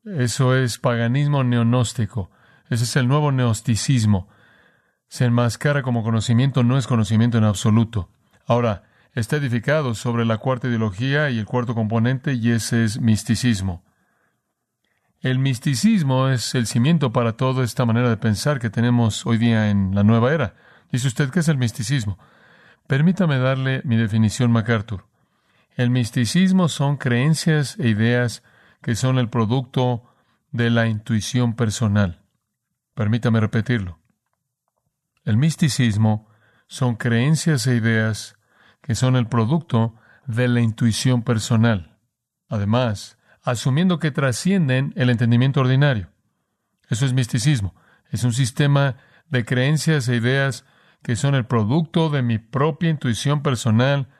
Eso 0.04 0.54
es 0.54 0.78
paganismo 0.78 1.44
neonóstico. 1.44 2.30
Ese 2.68 2.84
es 2.84 2.96
el 2.96 3.08
nuevo 3.08 3.32
neosticismo. 3.32 4.28
Se 5.08 5.24
enmascara 5.24 5.82
como 5.82 6.02
conocimiento, 6.02 6.62
no 6.62 6.76
es 6.76 6.86
conocimiento 6.86 7.38
en 7.38 7.44
absoluto. 7.44 8.10
Ahora, 8.46 8.84
está 9.14 9.36
edificado 9.36 9.94
sobre 9.94 10.24
la 10.24 10.38
cuarta 10.38 10.68
ideología 10.68 11.30
y 11.30 11.38
el 11.38 11.46
cuarto 11.46 11.74
componente, 11.74 12.34
y 12.34 12.50
ese 12.50 12.84
es 12.84 13.00
misticismo. 13.00 13.82
El 15.20 15.38
misticismo 15.38 16.28
es 16.28 16.54
el 16.54 16.66
cimiento 16.66 17.10
para 17.10 17.38
toda 17.38 17.64
esta 17.64 17.86
manera 17.86 18.10
de 18.10 18.18
pensar 18.18 18.58
que 18.58 18.68
tenemos 18.68 19.24
hoy 19.24 19.38
día 19.38 19.70
en 19.70 19.94
la 19.94 20.02
nueva 20.02 20.34
era. 20.34 20.54
Dice 20.92 21.08
usted, 21.08 21.30
¿qué 21.30 21.40
es 21.40 21.48
el 21.48 21.56
misticismo? 21.56 22.18
Permítame 22.86 23.38
darle 23.38 23.80
mi 23.84 23.96
definición, 23.96 24.52
MacArthur. 24.52 25.06
El 25.76 25.88
misticismo 25.88 26.68
son 26.68 26.98
creencias 26.98 27.78
e 27.78 27.88
ideas 27.88 28.42
que 28.84 28.96
son 28.96 29.18
el 29.18 29.30
producto 29.30 30.04
de 30.52 30.68
la 30.68 30.86
intuición 30.86 31.56
personal. 31.56 32.20
Permítame 32.92 33.40
repetirlo. 33.40 33.98
El 35.24 35.38
misticismo 35.38 36.28
son 36.66 36.96
creencias 36.96 37.66
e 37.66 37.76
ideas 37.76 38.36
que 38.82 38.94
son 38.94 39.16
el 39.16 39.26
producto 39.26 39.94
de 40.26 40.48
la 40.48 40.60
intuición 40.60 41.22
personal. 41.22 41.96
Además, 42.50 43.16
asumiendo 43.42 43.98
que 43.98 44.10
trascienden 44.10 44.92
el 44.96 45.08
entendimiento 45.08 45.62
ordinario. 45.62 46.10
Eso 46.90 47.06
es 47.06 47.14
misticismo. 47.14 47.74
Es 48.10 48.22
un 48.22 48.34
sistema 48.34 48.98
de 49.30 49.46
creencias 49.46 50.10
e 50.10 50.16
ideas 50.16 50.66
que 51.02 51.16
son 51.16 51.34
el 51.34 51.46
producto 51.46 52.10
de 52.10 52.20
mi 52.20 52.36
propia 52.36 52.90
intuición 52.90 53.42
personal 53.42 54.10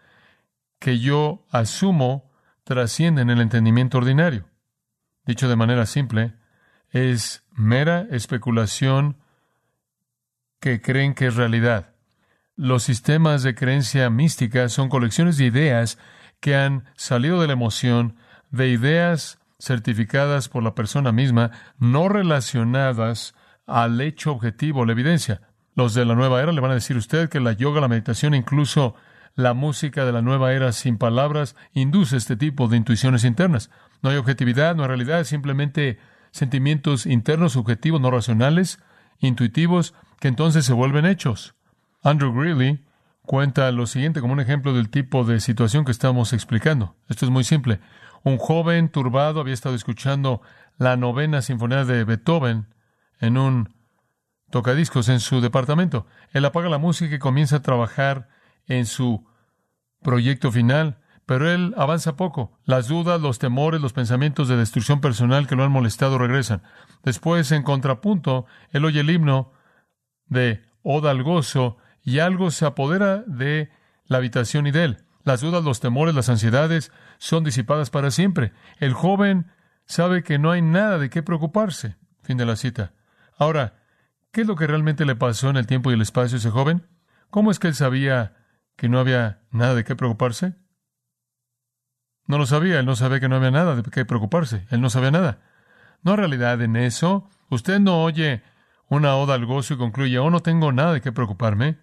que 0.78 1.00
yo 1.00 1.44
asumo 1.50 2.32
trascienden 2.64 3.28
el 3.28 3.42
entendimiento 3.42 3.98
ordinario. 3.98 4.46
Dicho 5.26 5.48
de 5.48 5.56
manera 5.56 5.86
simple, 5.86 6.34
es 6.90 7.44
mera 7.52 8.06
especulación 8.10 9.16
que 10.60 10.80
creen 10.80 11.14
que 11.14 11.26
es 11.26 11.36
realidad. 11.36 11.94
Los 12.56 12.84
sistemas 12.84 13.42
de 13.42 13.54
creencia 13.54 14.08
mística 14.10 14.68
son 14.68 14.88
colecciones 14.88 15.36
de 15.36 15.46
ideas 15.46 15.98
que 16.40 16.54
han 16.56 16.84
salido 16.94 17.40
de 17.40 17.48
la 17.48 17.54
emoción, 17.54 18.16
de 18.50 18.68
ideas 18.68 19.38
certificadas 19.58 20.48
por 20.48 20.62
la 20.62 20.74
persona 20.74 21.10
misma, 21.10 21.50
no 21.78 22.08
relacionadas 22.08 23.34
al 23.66 24.00
hecho 24.00 24.32
objetivo, 24.32 24.84
la 24.84 24.92
evidencia. 24.92 25.40
Los 25.74 25.94
de 25.94 26.04
la 26.04 26.14
nueva 26.14 26.42
era 26.42 26.52
le 26.52 26.60
van 26.60 26.70
a 26.70 26.74
decir 26.74 26.96
a 26.96 27.00
usted 27.00 27.28
que 27.28 27.40
la 27.40 27.52
yoga, 27.52 27.80
la 27.80 27.88
meditación, 27.88 28.34
incluso 28.34 28.94
la 29.34 29.54
música 29.54 30.04
de 30.04 30.12
la 30.12 30.22
nueva 30.22 30.52
era 30.52 30.72
sin 30.72 30.98
palabras, 30.98 31.56
induce 31.72 32.16
este 32.16 32.36
tipo 32.36 32.68
de 32.68 32.76
intuiciones 32.76 33.24
internas. 33.24 33.70
No 34.02 34.10
hay 34.10 34.16
objetividad, 34.16 34.76
no 34.76 34.82
hay 34.82 34.88
realidad, 34.88 35.24
simplemente 35.24 35.98
sentimientos 36.30 37.06
internos, 37.06 37.52
subjetivos, 37.52 38.00
no 38.00 38.10
racionales, 38.10 38.80
intuitivos, 39.18 39.94
que 40.20 40.28
entonces 40.28 40.64
se 40.64 40.72
vuelven 40.72 41.06
hechos. 41.06 41.54
Andrew 42.02 42.32
Greeley 42.32 42.84
cuenta 43.22 43.70
lo 43.72 43.86
siguiente 43.86 44.20
como 44.20 44.32
un 44.32 44.40
ejemplo 44.40 44.74
del 44.74 44.90
tipo 44.90 45.24
de 45.24 45.40
situación 45.40 45.84
que 45.84 45.92
estamos 45.92 46.32
explicando. 46.32 46.96
Esto 47.08 47.24
es 47.24 47.30
muy 47.30 47.44
simple. 47.44 47.80
Un 48.22 48.38
joven 48.38 48.88
turbado 48.88 49.40
había 49.40 49.54
estado 49.54 49.74
escuchando 49.74 50.42
la 50.78 50.96
novena 50.96 51.42
sinfonía 51.42 51.84
de 51.84 52.04
Beethoven 52.04 52.66
en 53.20 53.38
un 53.38 53.74
tocadiscos 54.50 55.08
en 55.08 55.20
su 55.20 55.40
departamento. 55.40 56.06
Él 56.32 56.44
apaga 56.44 56.68
la 56.68 56.78
música 56.78 57.14
y 57.14 57.18
comienza 57.18 57.56
a 57.56 57.62
trabajar 57.62 58.28
en 58.66 58.86
su 58.86 59.26
proyecto 60.02 60.52
final, 60.52 60.98
pero 61.26 61.50
él 61.50 61.74
avanza 61.76 62.16
poco. 62.16 62.58
Las 62.64 62.88
dudas, 62.88 63.20
los 63.20 63.38
temores, 63.38 63.80
los 63.80 63.92
pensamientos 63.92 64.48
de 64.48 64.56
destrucción 64.56 65.00
personal 65.00 65.46
que 65.46 65.56
lo 65.56 65.64
han 65.64 65.72
molestado 65.72 66.18
regresan. 66.18 66.62
Después, 67.02 67.50
en 67.52 67.62
contrapunto, 67.62 68.46
él 68.70 68.84
oye 68.84 69.00
el 69.00 69.10
himno 69.10 69.52
de 70.26 70.62
Oda 70.82 71.10
al 71.10 71.22
gozo 71.22 71.78
y 72.02 72.18
algo 72.18 72.50
se 72.50 72.66
apodera 72.66 73.24
de 73.26 73.70
la 74.04 74.18
habitación 74.18 74.66
y 74.66 74.70
de 74.70 74.84
él. 74.84 75.04
Las 75.24 75.40
dudas, 75.40 75.64
los 75.64 75.80
temores, 75.80 76.14
las 76.14 76.28
ansiedades 76.28 76.92
son 77.18 77.44
disipadas 77.44 77.88
para 77.88 78.10
siempre. 78.10 78.52
El 78.78 78.92
joven 78.92 79.50
sabe 79.86 80.22
que 80.22 80.38
no 80.38 80.50
hay 80.50 80.60
nada 80.60 80.98
de 80.98 81.08
qué 81.08 81.22
preocuparse. 81.22 81.96
Fin 82.22 82.36
de 82.36 82.44
la 82.44 82.56
cita. 82.56 82.92
Ahora, 83.38 83.82
¿qué 84.30 84.42
es 84.42 84.46
lo 84.46 84.56
que 84.56 84.66
realmente 84.66 85.06
le 85.06 85.16
pasó 85.16 85.48
en 85.48 85.56
el 85.56 85.66
tiempo 85.66 85.90
y 85.90 85.94
el 85.94 86.02
espacio 86.02 86.36
a 86.36 86.38
ese 86.38 86.50
joven? 86.50 86.86
¿Cómo 87.30 87.50
es 87.50 87.58
que 87.58 87.68
él 87.68 87.74
sabía 87.74 88.34
que 88.76 88.88
no 88.88 88.98
había 88.98 89.42
nada 89.50 89.74
de 89.74 89.84
qué 89.84 89.96
preocuparse? 89.96 90.54
No 92.26 92.38
lo 92.38 92.46
sabía, 92.46 92.80
él 92.80 92.86
no 92.86 92.96
sabía 92.96 93.20
que 93.20 93.28
no 93.28 93.36
había 93.36 93.50
nada 93.50 93.76
de 93.76 93.82
qué 93.82 94.04
preocuparse, 94.04 94.66
él 94.70 94.80
no 94.80 94.90
sabía 94.90 95.10
nada. 95.10 95.40
No 96.02 96.12
hay 96.12 96.16
realidad 96.18 96.60
en 96.62 96.76
eso. 96.76 97.28
Usted 97.50 97.80
no 97.80 98.02
oye 98.02 98.42
una 98.88 99.16
oda 99.16 99.34
al 99.34 99.46
gozo 99.46 99.74
y 99.74 99.78
concluye, 99.78 100.18
oh, 100.18 100.30
no 100.30 100.40
tengo 100.40 100.72
nada 100.72 100.92
de 100.94 101.00
qué 101.00 101.12
preocuparme. 101.12 101.78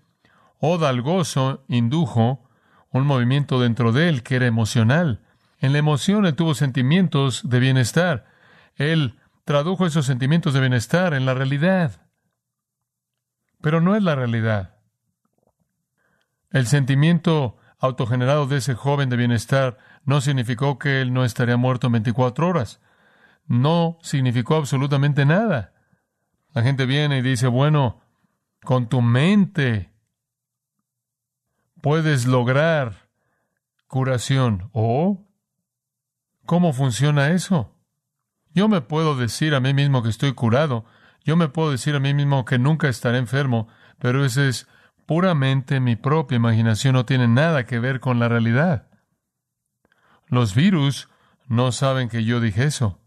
Oda 0.59 0.89
al 0.89 1.01
gozo 1.01 1.65
indujo 1.67 2.47
un 2.91 3.05
movimiento 3.05 3.59
dentro 3.59 3.91
de 3.91 4.09
él 4.09 4.23
que 4.23 4.35
era 4.35 4.45
emocional. 4.45 5.21
En 5.59 5.73
la 5.73 5.79
emoción 5.79 6.25
él 6.25 6.35
tuvo 6.35 6.53
sentimientos 6.53 7.47
de 7.49 7.59
bienestar. 7.59 8.25
Él 8.75 9.19
tradujo 9.45 9.85
esos 9.85 10.05
sentimientos 10.05 10.53
de 10.53 10.59
bienestar 10.59 11.13
en 11.13 11.25
la 11.25 11.33
realidad. 11.33 12.07
Pero 13.61 13.81
no 13.81 13.95
es 13.95 14.03
la 14.03 14.15
realidad. 14.15 14.75
El 16.51 16.67
sentimiento 16.67 17.57
autogenerado 17.79 18.45
de 18.45 18.57
ese 18.57 18.75
joven 18.75 19.09
de 19.09 19.17
bienestar 19.17 19.77
no 20.05 20.21
significó 20.21 20.77
que 20.77 21.01
él 21.01 21.13
no 21.13 21.25
estaría 21.25 21.57
muerto 21.57 21.87
en 21.87 21.93
24 21.93 22.47
horas. 22.47 22.81
No 23.47 23.97
significó 24.01 24.55
absolutamente 24.55 25.25
nada. 25.25 25.73
La 26.53 26.61
gente 26.61 26.85
viene 26.85 27.19
y 27.19 27.21
dice, 27.21 27.47
bueno, 27.47 28.01
con 28.63 28.87
tu 28.87 29.01
mente 29.01 29.91
puedes 31.81 32.27
lograr 32.27 33.09
curación. 33.87 34.69
¿O 34.73 35.25
cómo 36.45 36.73
funciona 36.73 37.29
eso? 37.29 37.75
Yo 38.53 38.67
me 38.67 38.81
puedo 38.81 39.15
decir 39.15 39.55
a 39.55 39.61
mí 39.61 39.73
mismo 39.73 40.03
que 40.03 40.09
estoy 40.09 40.33
curado. 40.33 40.85
Yo 41.23 41.37
me 41.37 41.47
puedo 41.47 41.71
decir 41.71 41.95
a 41.95 41.99
mí 41.99 42.13
mismo 42.13 42.43
que 42.45 42.59
nunca 42.59 42.89
estaré 42.89 43.17
enfermo, 43.17 43.67
pero 43.97 44.25
ese 44.25 44.49
es 44.49 44.67
puramente 45.11 45.81
mi 45.81 45.97
propia 45.97 46.37
imaginación, 46.37 46.93
no 46.93 47.05
tiene 47.05 47.27
nada 47.27 47.65
que 47.65 47.79
ver 47.79 47.99
con 47.99 48.17
la 48.17 48.29
realidad. 48.29 48.87
Los 50.27 50.55
virus 50.55 51.09
no 51.49 51.73
saben 51.73 52.07
que 52.07 52.23
yo 52.23 52.39
dije 52.39 52.63
eso. 52.63 52.97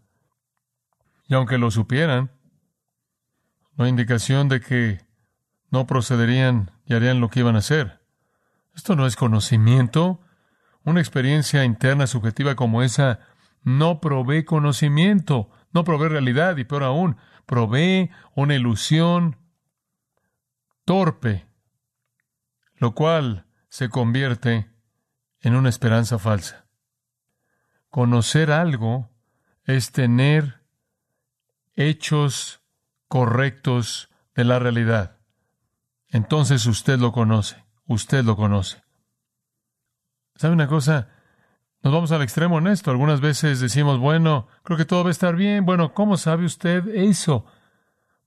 Y 1.29 1.33
aunque 1.33 1.57
lo 1.57 1.71
supieran, 1.71 2.31
no 3.75 3.85
hay 3.85 3.89
indicación 3.89 4.51
de 4.51 4.61
que 4.61 5.01
no 5.71 5.87
procederían 5.87 6.73
y 6.85 6.93
harían 6.93 7.21
lo 7.21 7.31
que 7.31 7.41
iban 7.41 7.57
a 7.57 7.61
hacer. 7.61 8.03
Esto 8.75 8.97
no 8.97 9.07
es 9.07 9.17
conocimiento. 9.17 10.21
Una 10.83 11.01
experiencia 11.01 11.65
interna 11.65 12.07
subjetiva 12.07 12.55
como 12.55 12.83
esa 12.83 13.21
no 13.63 14.03
provee 14.03 14.45
conocimiento, 14.45 15.49
no 15.73 15.85
provee 15.85 16.09
realidad 16.09 16.59
y 16.59 16.65
peor 16.65 16.83
aún, 16.83 17.17
provee 17.47 18.11
una 18.35 18.55
ilusión 18.55 19.39
torpe, 20.85 21.47
lo 22.85 22.95
cual 22.95 23.47
se 23.71 23.89
convierte 23.89 24.71
en 25.41 25.55
una 25.55 25.71
esperanza 25.71 26.19
falsa. 26.19 26.67
Conocer 27.89 28.51
algo 28.51 29.09
es 29.65 29.91
tener 29.91 30.61
hechos 31.77 32.61
correctos 33.09 34.11
de 34.35 34.45
la 34.45 34.59
realidad. 34.59 35.17
Entonces 36.09 36.67
usted 36.67 36.99
lo 36.99 37.11
conoce, 37.13 37.65
usted 37.87 38.23
lo 38.23 38.37
conoce. 38.37 38.83
¿Sabe 40.35 40.53
una 40.53 40.69
cosa? 40.69 41.09
Nos 41.83 41.91
vamos 41.91 42.13
al 42.13 42.21
extremo 42.21 42.59
en 42.59 42.67
esto. 42.67 42.91
Algunas 42.91 43.23
veces 43.23 43.61
decimos, 43.61 43.99
bueno, 43.99 44.47
creo 44.63 44.77
que 44.77 44.85
todo 44.85 45.05
va 45.05 45.09
a 45.09 45.13
estar 45.13 45.37
bien. 45.37 45.65
Bueno, 45.65 45.95
¿cómo 45.95 46.19
sabe 46.19 46.45
usted 46.45 46.87
eso? 46.89 47.47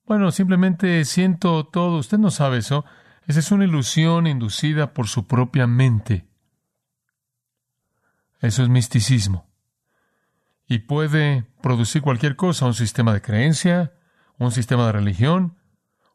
Bueno, 0.07 0.31
simplemente 0.31 1.05
siento 1.05 1.67
todo. 1.67 1.99
Usted 1.99 2.17
no 2.17 2.31
sabe 2.31 2.57
eso. 2.57 2.85
Esa 3.27 3.39
es 3.39 3.51
una 3.51 3.65
ilusión 3.65 4.25
inducida 4.25 4.93
por 4.93 5.07
su 5.07 5.27
propia 5.27 5.67
mente. 5.67 6.25
Eso 8.39 8.63
es 8.63 8.69
misticismo. 8.69 9.49
Y 10.65 10.79
puede 10.79 11.45
producir 11.61 12.01
cualquier 12.01 12.37
cosa, 12.37 12.65
un 12.65 12.73
sistema 12.73 13.13
de 13.13 13.21
creencia, 13.21 13.93
un 14.37 14.51
sistema 14.51 14.85
de 14.85 14.93
religión, 14.93 15.57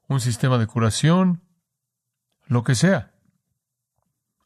un 0.08 0.20
sistema 0.20 0.56
de 0.56 0.66
curación, 0.66 1.42
lo 2.46 2.64
que 2.64 2.74
sea. 2.74 3.12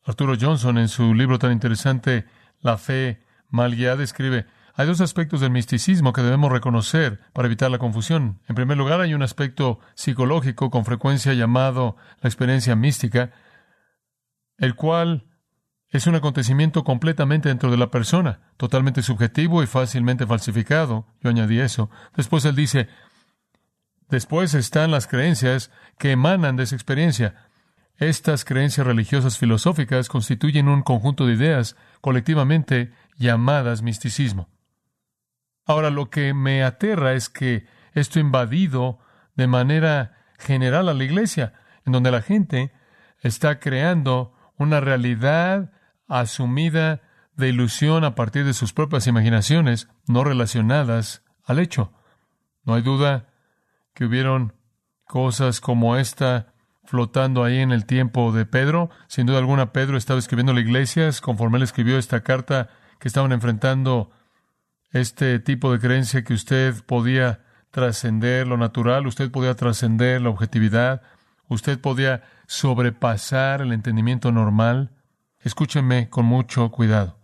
Arturo 0.04 0.34
Johnson, 0.40 0.78
en 0.78 0.88
su 0.88 1.14
libro 1.14 1.38
tan 1.38 1.52
interesante, 1.52 2.26
la 2.60 2.78
fe 2.78 3.22
mal 3.48 3.76
guiada 3.76 4.02
escribe, 4.02 4.46
hay 4.78 4.86
dos 4.86 5.00
aspectos 5.00 5.40
del 5.40 5.50
misticismo 5.50 6.12
que 6.12 6.20
debemos 6.20 6.52
reconocer 6.52 7.20
para 7.32 7.46
evitar 7.46 7.70
la 7.70 7.78
confusión. 7.78 8.40
En 8.46 8.54
primer 8.54 8.76
lugar, 8.76 9.00
hay 9.00 9.14
un 9.14 9.22
aspecto 9.22 9.80
psicológico 9.94 10.70
con 10.70 10.84
frecuencia 10.84 11.32
llamado 11.32 11.96
la 12.20 12.28
experiencia 12.28 12.76
mística, 12.76 13.30
el 14.58 14.74
cual 14.74 15.24
es 15.88 16.06
un 16.06 16.14
acontecimiento 16.14 16.84
completamente 16.84 17.48
dentro 17.48 17.70
de 17.70 17.78
la 17.78 17.90
persona, 17.90 18.40
totalmente 18.58 19.00
subjetivo 19.00 19.62
y 19.62 19.66
fácilmente 19.66 20.26
falsificado. 20.26 21.06
Yo 21.22 21.30
añadí 21.30 21.58
eso. 21.58 21.88
Después 22.14 22.44
él 22.44 22.54
dice, 22.54 22.88
después 24.10 24.52
están 24.52 24.90
las 24.90 25.06
creencias 25.06 25.70
que 25.98 26.10
emanan 26.10 26.56
de 26.56 26.64
esa 26.64 26.74
experiencia. 26.74 27.48
Estas 27.96 28.44
creencias 28.44 28.86
religiosas 28.86 29.38
filosóficas 29.38 30.10
constituyen 30.10 30.68
un 30.68 30.82
conjunto 30.82 31.26
de 31.26 31.32
ideas 31.32 31.76
colectivamente 32.02 32.92
llamadas 33.16 33.80
misticismo. 33.80 34.50
Ahora, 35.66 35.90
lo 35.90 36.08
que 36.10 36.32
me 36.32 36.62
aterra 36.62 37.12
es 37.12 37.28
que 37.28 37.66
esto 37.92 38.18
ha 38.18 38.22
invadido 38.22 39.00
de 39.34 39.46
manera 39.46 40.16
general 40.38 40.88
a 40.88 40.94
la 40.94 41.04
iglesia, 41.04 41.54
en 41.84 41.92
donde 41.92 42.10
la 42.10 42.22
gente 42.22 42.72
está 43.20 43.58
creando 43.58 44.32
una 44.56 44.80
realidad 44.80 45.72
asumida 46.08 47.02
de 47.36 47.48
ilusión 47.48 48.04
a 48.04 48.14
partir 48.14 48.44
de 48.44 48.54
sus 48.54 48.72
propias 48.72 49.06
imaginaciones, 49.06 49.88
no 50.06 50.24
relacionadas 50.24 51.22
al 51.44 51.58
hecho. 51.58 51.92
No 52.64 52.74
hay 52.74 52.82
duda 52.82 53.28
que 53.94 54.04
hubieron 54.04 54.54
cosas 55.04 55.60
como 55.60 55.96
esta 55.96 56.54
flotando 56.84 57.44
ahí 57.44 57.58
en 57.58 57.72
el 57.72 57.84
tiempo 57.84 58.32
de 58.32 58.46
Pedro. 58.46 58.90
Sin 59.08 59.26
duda 59.26 59.38
alguna, 59.38 59.72
Pedro 59.72 59.96
estaba 59.96 60.18
escribiendo 60.18 60.52
a 60.52 60.54
la 60.54 60.60
iglesia 60.60 61.10
conforme 61.20 61.58
él 61.58 61.64
escribió 61.64 61.98
esta 61.98 62.22
carta 62.22 62.70
que 62.98 63.08
estaban 63.08 63.32
enfrentando 63.32 64.10
este 65.00 65.38
tipo 65.38 65.72
de 65.72 65.78
creencia 65.78 66.24
que 66.24 66.34
usted 66.34 66.74
podía 66.84 67.44
trascender 67.70 68.46
lo 68.46 68.56
natural, 68.56 69.06
usted 69.06 69.30
podía 69.30 69.54
trascender 69.54 70.22
la 70.22 70.30
objetividad, 70.30 71.02
usted 71.48 71.78
podía 71.80 72.22
sobrepasar 72.46 73.60
el 73.60 73.72
entendimiento 73.72 74.32
normal. 74.32 74.92
Escúchenme 75.40 76.08
con 76.08 76.24
mucho 76.24 76.70
cuidado. 76.70 77.18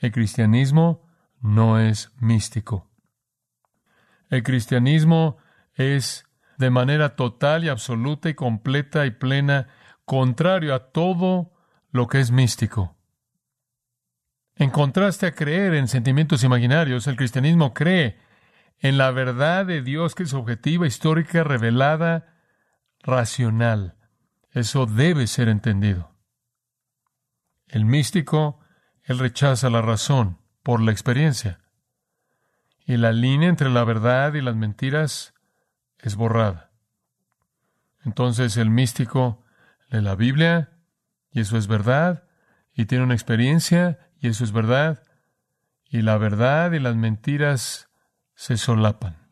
El 0.00 0.12
cristianismo 0.12 1.06
no 1.40 1.78
es 1.78 2.12
místico. 2.18 2.90
El 4.28 4.42
cristianismo 4.42 5.36
es 5.74 6.26
de 6.58 6.70
manera 6.70 7.16
total 7.16 7.64
y 7.64 7.68
absoluta 7.68 8.28
y 8.28 8.34
completa 8.34 9.06
y 9.06 9.10
plena 9.10 9.68
contrario 10.04 10.74
a 10.74 10.90
todo 10.90 11.52
lo 11.90 12.08
que 12.08 12.20
es 12.20 12.30
místico. 12.30 12.93
En 14.56 14.70
contraste 14.70 15.26
a 15.26 15.34
creer 15.34 15.74
en 15.74 15.88
sentimientos 15.88 16.44
imaginarios, 16.44 17.06
el 17.06 17.16
cristianismo 17.16 17.74
cree 17.74 18.18
en 18.78 18.98
la 18.98 19.10
verdad 19.10 19.66
de 19.66 19.82
Dios 19.82 20.14
que 20.14 20.22
es 20.24 20.34
objetiva, 20.34 20.86
histórica, 20.86 21.42
revelada, 21.42 22.36
racional. 23.02 23.96
Eso 24.52 24.86
debe 24.86 25.26
ser 25.26 25.48
entendido. 25.48 26.14
El 27.66 27.84
místico, 27.84 28.60
él 29.02 29.18
rechaza 29.18 29.70
la 29.70 29.82
razón 29.82 30.38
por 30.62 30.80
la 30.80 30.92
experiencia. 30.92 31.60
Y 32.86 32.96
la 32.96 33.12
línea 33.12 33.48
entre 33.48 33.70
la 33.70 33.82
verdad 33.84 34.34
y 34.34 34.40
las 34.40 34.54
mentiras 34.54 35.34
es 35.98 36.14
borrada. 36.14 36.70
Entonces 38.04 38.56
el 38.56 38.70
místico 38.70 39.42
lee 39.88 40.02
la 40.02 40.14
Biblia 40.14 40.78
y 41.30 41.40
eso 41.40 41.56
es 41.56 41.66
verdad, 41.66 42.24
y 42.74 42.84
tiene 42.84 43.04
una 43.04 43.14
experiencia 43.14 44.03
y 44.24 44.28
eso 44.28 44.42
es 44.42 44.52
verdad, 44.52 45.02
y 45.86 46.00
la 46.00 46.16
verdad 46.16 46.72
y 46.72 46.78
las 46.78 46.96
mentiras 46.96 47.90
se 48.34 48.56
solapan. 48.56 49.28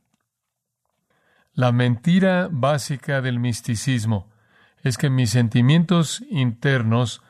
La 1.55 1.73
mentira 1.73 2.51
básica 2.53 3.23
del 3.23 3.39
misticismo 3.39 4.31
es 4.83 4.99
que 4.99 5.09
mis 5.09 5.31
sentimientos 5.31 6.23
internos 6.29 7.23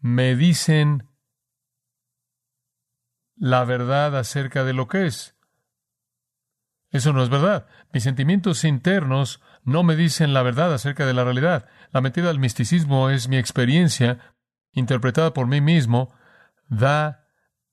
me 0.00 0.34
dicen 0.34 1.08
la 3.36 3.64
verdad 3.64 4.18
acerca 4.18 4.64
de 4.64 4.72
lo 4.72 4.88
que 4.88 5.06
es. 5.06 5.36
Eso 6.90 7.12
no 7.12 7.22
es 7.22 7.28
verdad. 7.28 7.68
Mis 7.92 8.02
sentimientos 8.02 8.64
internos 8.64 9.40
no 9.62 9.84
me 9.84 9.94
dicen 9.94 10.34
la 10.34 10.42
verdad 10.42 10.74
acerca 10.74 11.06
de 11.06 11.14
la 11.14 11.22
realidad. 11.22 11.68
La 11.92 12.00
mentira 12.00 12.26
del 12.26 12.40
misticismo 12.40 13.10
es 13.10 13.28
mi 13.28 13.36
experiencia, 13.36 14.34
interpretada 14.72 15.32
por 15.32 15.46
mí 15.46 15.60
mismo, 15.60 16.12
da 16.68 17.26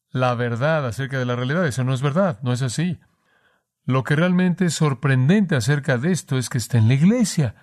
la 0.09 0.35
verdad 0.35 0.85
acerca 0.85 1.17
de 1.19 1.25
la 1.25 1.35
realidad. 1.35 1.65
Eso 1.65 1.83
no 1.83 1.93
es 1.93 2.01
verdad, 2.01 2.39
no 2.43 2.53
es 2.53 2.61
así. 2.61 2.99
Lo 3.85 4.03
que 4.03 4.15
realmente 4.15 4.65
es 4.65 4.75
sorprendente 4.75 5.55
acerca 5.55 5.97
de 5.97 6.11
esto 6.11 6.37
es 6.37 6.49
que 6.49 6.57
está 6.57 6.77
en 6.77 6.87
la 6.87 6.93
iglesia. 6.93 7.55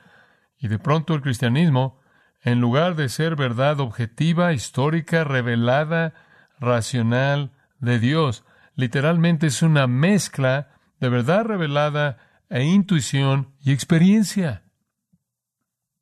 Y 0.59 0.69
de 0.69 0.79
pronto 0.79 1.15
el 1.15 1.23
cristianismo, 1.23 2.01
en 2.43 2.61
lugar 2.61 2.97
de 2.97 3.09
ser 3.09 3.37
verdad 3.37 3.81
objetiva, 3.81 4.53
histórica, 4.53 5.25
revelada, 5.25 6.15
racional 6.59 7.53
de 7.79 7.99
Dios, 7.99 8.45
literalmente 8.75 9.47
es 9.47 9.63
una 9.63 9.87
mezcla 9.87 10.69
de 10.99 11.09
verdad 11.09 11.45
revelada 11.45 12.19
e 12.51 12.65
intuición 12.65 13.55
y 13.61 13.73
experiencia. 13.73 14.65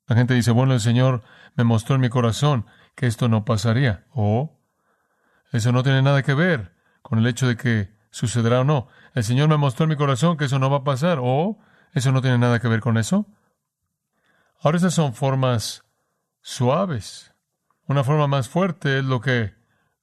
La 0.07 0.15
gente 0.15 0.33
dice, 0.33 0.51
bueno, 0.51 0.73
el 0.73 0.79
Señor 0.81 1.23
me 1.55 1.63
mostró 1.63 1.95
en 1.95 2.01
mi 2.01 2.09
corazón 2.09 2.65
que 2.95 3.05
esto 3.07 3.29
no 3.29 3.45
pasaría. 3.45 4.05
O 4.11 4.58
eso 5.51 5.71
no 5.71 5.83
tiene 5.83 6.01
nada 6.01 6.23
que 6.23 6.33
ver 6.33 6.73
con 7.01 7.19
el 7.19 7.27
hecho 7.27 7.47
de 7.47 7.57
que 7.57 7.89
sucederá 8.11 8.61
o 8.61 8.63
no. 8.63 8.87
El 9.13 9.23
Señor 9.23 9.49
me 9.49 9.57
mostró 9.57 9.85
en 9.85 9.89
mi 9.89 9.95
corazón 9.95 10.37
que 10.37 10.45
eso 10.45 10.59
no 10.59 10.69
va 10.69 10.77
a 10.77 10.83
pasar. 10.83 11.19
O 11.21 11.57
eso 11.93 12.11
no 12.11 12.21
tiene 12.21 12.37
nada 12.37 12.59
que 12.59 12.67
ver 12.67 12.79
con 12.79 12.97
eso. 12.97 13.25
Ahora 14.61 14.77
esas 14.77 14.93
son 14.93 15.13
formas 15.13 15.83
suaves. 16.41 17.33
Una 17.87 18.03
forma 18.03 18.27
más 18.27 18.49
fuerte 18.49 18.99
es 18.99 19.05
lo 19.05 19.21
que 19.21 19.53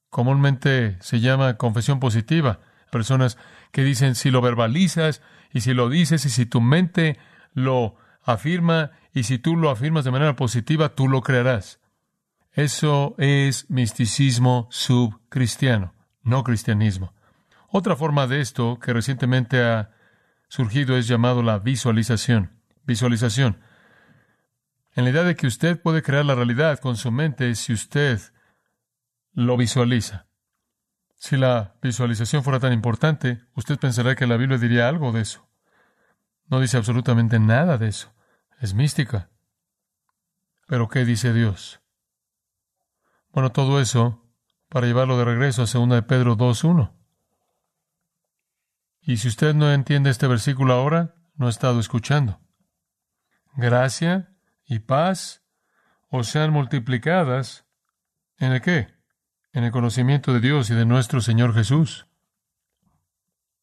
comúnmente 0.09 0.97
se 1.01 1.19
llama 1.19 1.57
confesión 1.57 1.99
positiva. 1.99 2.59
Personas 2.91 3.37
que 3.71 3.83
dicen 3.83 4.15
si 4.15 4.31
lo 4.31 4.41
verbalizas 4.41 5.21
y 5.53 5.61
si 5.61 5.73
lo 5.73 5.89
dices 5.89 6.25
y 6.25 6.29
si 6.29 6.45
tu 6.45 6.59
mente 6.59 7.17
lo 7.53 7.95
afirma 8.23 8.91
y 9.13 9.23
si 9.23 9.39
tú 9.39 9.55
lo 9.55 9.69
afirmas 9.69 10.03
de 10.03 10.11
manera 10.11 10.35
positiva, 10.35 10.89
tú 10.89 11.07
lo 11.07 11.21
crearás. 11.21 11.79
Eso 12.57 13.13
es 13.19 13.69
misticismo 13.69 14.67
subcristiano, 14.71 15.93
no 16.23 16.43
cristianismo. 16.43 17.13
Otra 17.69 17.95
forma 17.95 18.25
de 18.25 18.41
esto 18.41 18.79
que 18.79 18.93
recientemente 18.93 19.63
ha 19.63 19.91
surgido 20.47 20.97
es 20.97 21.07
llamado 21.07 21.43
la 21.43 21.59
visualización. 21.59 22.59
Visualización. 22.83 23.61
En 24.95 25.03
la 25.03 25.11
idea 25.11 25.21
de 25.21 25.35
que 25.35 25.45
usted 25.45 25.79
puede 25.79 26.01
crear 26.01 26.25
la 26.25 26.33
realidad 26.33 26.79
con 26.79 26.97
su 26.97 27.11
mente 27.11 27.53
si 27.53 27.73
usted 27.73 28.19
lo 29.33 29.55
visualiza. 29.55 30.25
Si 31.15 31.37
la 31.37 31.75
visualización 31.83 32.43
fuera 32.43 32.59
tan 32.59 32.73
importante, 32.73 33.39
usted 33.53 33.77
pensará 33.77 34.15
que 34.15 34.25
la 34.25 34.35
Biblia 34.35 34.57
diría 34.57 34.89
algo 34.89 35.11
de 35.11 35.21
eso. 35.21 35.47
No 36.47 36.59
dice 36.59 36.77
absolutamente 36.77 37.37
nada 37.37 37.77
de 37.77 37.89
eso. 37.89 38.15
Es 38.59 38.73
mística. 38.73 39.29
Pero 40.65 40.87
¿qué 40.87 41.05
dice 41.05 41.33
Dios? 41.33 41.81
Bueno, 43.31 43.51
todo 43.51 43.79
eso 43.79 44.23
para 44.69 44.87
llevarlo 44.87 45.17
de 45.17 45.25
regreso 45.25 45.63
a 45.63 45.65
2 45.65 45.89
de 45.89 46.01
Pedro 46.03 46.35
2.1. 46.35 46.93
Y 49.01 49.17
si 49.17 49.27
usted 49.29 49.53
no 49.53 49.71
entiende 49.71 50.09
este 50.09 50.27
versículo 50.27 50.73
ahora, 50.73 51.15
no 51.35 51.47
ha 51.47 51.49
estado 51.49 51.79
escuchando. 51.79 52.39
Gracia 53.55 54.35
y 54.65 54.79
paz 54.79 55.43
os 56.09 56.27
sean 56.27 56.51
multiplicadas 56.51 57.65
en 58.37 58.51
el 58.51 58.61
qué? 58.61 58.97
en 59.57 59.63
el 59.63 59.71
conocimiento 59.71 60.33
de 60.33 60.39
Dios 60.39 60.69
y 60.69 60.75
de 60.75 60.85
nuestro 60.85 61.19
Señor 61.19 61.51
Jesús. 61.51 62.05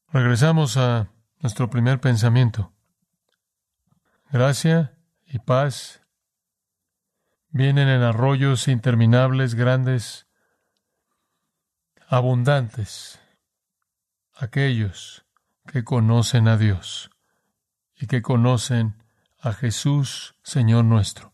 Regresamos 0.09 0.77
a 0.77 1.13
nuestro 1.39 1.71
primer 1.71 2.01
pensamiento. 2.01 2.73
Gracia 4.29 4.99
y 5.25 5.39
paz 5.39 6.03
vienen 7.55 7.89
en 7.89 8.03
arroyos 8.03 8.67
interminables, 8.67 9.55
grandes, 9.55 10.27
abundantes, 12.09 13.21
aquellos 14.35 15.25
que 15.65 15.85
conocen 15.85 16.49
a 16.49 16.57
Dios 16.57 17.11
y 17.95 18.09
que 18.09 18.23
conocen 18.23 18.97
a 19.41 19.53
Jesús, 19.53 20.35
Señor 20.43 20.85
nuestro. 20.85 21.33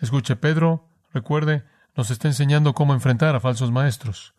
Escuche, 0.00 0.36
Pedro, 0.36 0.88
recuerde, 1.12 1.64
nos 1.96 2.12
está 2.12 2.28
enseñando 2.28 2.72
cómo 2.72 2.94
enfrentar 2.94 3.34
a 3.34 3.40
falsos 3.40 3.72
maestros. 3.72 4.34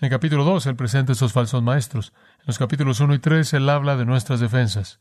En 0.00 0.04
el 0.04 0.10
capítulo 0.10 0.44
2, 0.44 0.64
él 0.66 0.76
presenta 0.76 1.10
esos 1.10 1.32
falsos 1.32 1.60
maestros. 1.60 2.12
En 2.38 2.44
los 2.46 2.58
capítulos 2.58 3.00
1 3.00 3.14
y 3.14 3.18
3, 3.18 3.52
él 3.54 3.68
habla 3.68 3.96
de 3.96 4.06
nuestras 4.06 4.38
defensas. 4.38 5.00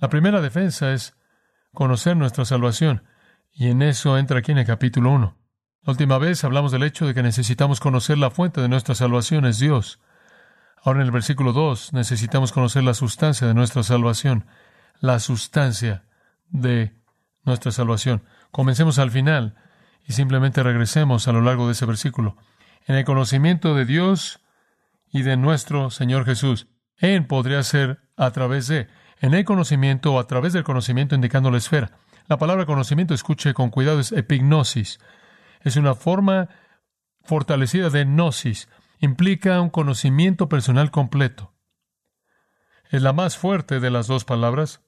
La 0.00 0.08
primera 0.08 0.40
defensa 0.40 0.92
es 0.92 1.14
conocer 1.72 2.16
nuestra 2.16 2.44
salvación, 2.44 3.04
y 3.58 3.70
en 3.70 3.82
eso 3.82 4.16
entra 4.16 4.38
aquí 4.38 4.52
en 4.52 4.58
el 4.58 4.66
capítulo 4.66 5.10
1. 5.10 5.36
La 5.82 5.90
última 5.90 6.18
vez 6.18 6.44
hablamos 6.44 6.70
del 6.70 6.84
hecho 6.84 7.08
de 7.08 7.14
que 7.14 7.24
necesitamos 7.24 7.80
conocer 7.80 8.16
la 8.16 8.30
fuente 8.30 8.60
de 8.60 8.68
nuestra 8.68 8.94
salvación, 8.94 9.46
es 9.46 9.58
Dios. 9.58 9.98
Ahora 10.80 11.00
en 11.00 11.06
el 11.06 11.10
versículo 11.10 11.52
2 11.52 11.92
necesitamos 11.92 12.52
conocer 12.52 12.84
la 12.84 12.94
sustancia 12.94 13.48
de 13.48 13.54
nuestra 13.54 13.82
salvación, 13.82 14.46
la 15.00 15.18
sustancia 15.18 16.04
de 16.50 16.94
nuestra 17.42 17.72
salvación. 17.72 18.22
Comencemos 18.52 19.00
al 19.00 19.10
final 19.10 19.56
y 20.06 20.12
simplemente 20.12 20.62
regresemos 20.62 21.26
a 21.26 21.32
lo 21.32 21.40
largo 21.40 21.66
de 21.66 21.72
ese 21.72 21.84
versículo. 21.84 22.36
En 22.86 22.94
el 22.94 23.04
conocimiento 23.04 23.74
de 23.74 23.86
Dios 23.86 24.38
y 25.10 25.22
de 25.22 25.36
nuestro 25.36 25.90
Señor 25.90 26.24
Jesús. 26.24 26.68
En 26.96 27.26
podría 27.26 27.64
ser 27.64 28.02
a 28.16 28.30
través 28.30 28.68
de, 28.68 28.86
en 29.20 29.34
el 29.34 29.44
conocimiento 29.44 30.14
o 30.14 30.20
a 30.20 30.28
través 30.28 30.52
del 30.52 30.62
conocimiento 30.62 31.16
indicando 31.16 31.50
la 31.50 31.58
esfera. 31.58 31.98
La 32.28 32.36
palabra 32.36 32.66
conocimiento, 32.66 33.14
escuche 33.14 33.54
con 33.54 33.70
cuidado, 33.70 34.00
es 34.00 34.12
epignosis. 34.12 35.00
Es 35.62 35.76
una 35.76 35.94
forma 35.94 36.50
fortalecida 37.22 37.88
de 37.88 38.04
gnosis. 38.04 38.68
Implica 39.00 39.60
un 39.60 39.70
conocimiento 39.70 40.48
personal 40.48 40.90
completo. 40.90 41.54
Es 42.90 43.02
la 43.02 43.12
más 43.12 43.36
fuerte 43.38 43.80
de 43.80 43.90
las 43.90 44.06
dos 44.06 44.24
palabras. 44.24 44.82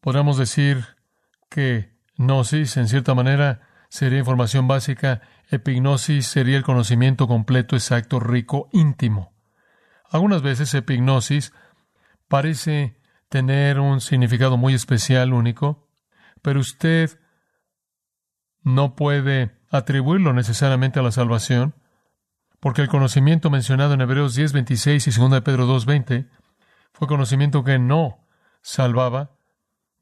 Podríamos 0.00 0.38
decir 0.38 0.96
que 1.50 1.98
Gnosis, 2.16 2.76
en 2.76 2.88
cierta 2.88 3.14
manera, 3.14 3.68
sería 3.88 4.18
información 4.18 4.68
básica. 4.68 5.22
Epignosis 5.50 6.26
sería 6.26 6.56
el 6.56 6.62
conocimiento 6.62 7.26
completo, 7.26 7.76
exacto, 7.76 8.20
rico, 8.20 8.68
íntimo. 8.72 9.34
Algunas 10.10 10.42
veces 10.42 10.72
epignosis 10.74 11.52
parece 12.28 12.99
tener 13.30 13.78
un 13.78 14.00
significado 14.02 14.58
muy 14.58 14.74
especial, 14.74 15.32
único, 15.32 15.88
pero 16.42 16.60
usted 16.60 17.18
no 18.62 18.96
puede 18.96 19.56
atribuirlo 19.70 20.34
necesariamente 20.34 20.98
a 20.98 21.02
la 21.02 21.12
salvación, 21.12 21.74
porque 22.58 22.82
el 22.82 22.88
conocimiento 22.88 23.48
mencionado 23.48 23.94
en 23.94 24.02
Hebreos 24.02 24.34
10, 24.34 24.52
26 24.52 25.06
y 25.06 25.10
2 25.12 25.30
de 25.30 25.42
Pedro 25.42 25.64
2, 25.66 25.86
20 25.86 26.28
fue 26.92 27.08
conocimiento 27.08 27.64
que 27.64 27.78
no 27.78 28.26
salvaba, 28.62 29.30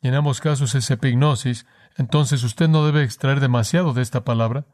y 0.00 0.08
en 0.08 0.14
ambos 0.14 0.40
casos 0.40 0.74
es 0.74 0.90
epignosis, 0.90 1.66
entonces 1.96 2.42
usted 2.42 2.68
no 2.68 2.84
debe 2.86 3.02
extraer 3.02 3.40
demasiado 3.40 3.92
de 3.92 4.02
esta 4.02 4.24
palabra, 4.24 4.64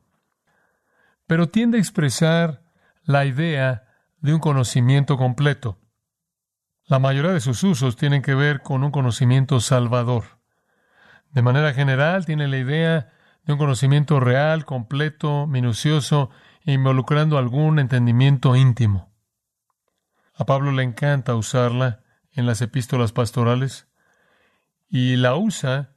pero 1.26 1.48
tiende 1.48 1.78
a 1.78 1.80
expresar 1.80 2.62
la 3.02 3.24
idea 3.24 3.88
de 4.20 4.32
un 4.32 4.38
conocimiento 4.38 5.16
completo. 5.16 5.78
La 6.86 6.98
mayoría 6.98 7.32
de 7.32 7.40
sus 7.40 7.62
usos 7.62 7.96
tienen 7.96 8.20
que 8.20 8.34
ver 8.34 8.60
con 8.60 8.84
un 8.84 8.90
conocimiento 8.90 9.58
salvador. 9.60 10.24
De 11.30 11.40
manera 11.40 11.72
general, 11.72 12.26
tiene 12.26 12.46
la 12.46 12.58
idea 12.58 13.10
de 13.44 13.54
un 13.54 13.58
conocimiento 13.58 14.20
real, 14.20 14.66
completo, 14.66 15.46
minucioso, 15.46 16.28
involucrando 16.64 17.38
algún 17.38 17.78
entendimiento 17.78 18.54
íntimo. 18.54 19.10
A 20.34 20.44
Pablo 20.44 20.72
le 20.72 20.82
encanta 20.82 21.34
usarla 21.34 22.00
en 22.32 22.44
las 22.44 22.60
epístolas 22.60 23.12
pastorales 23.12 23.88
y 24.88 25.16
la 25.16 25.36
usa 25.36 25.94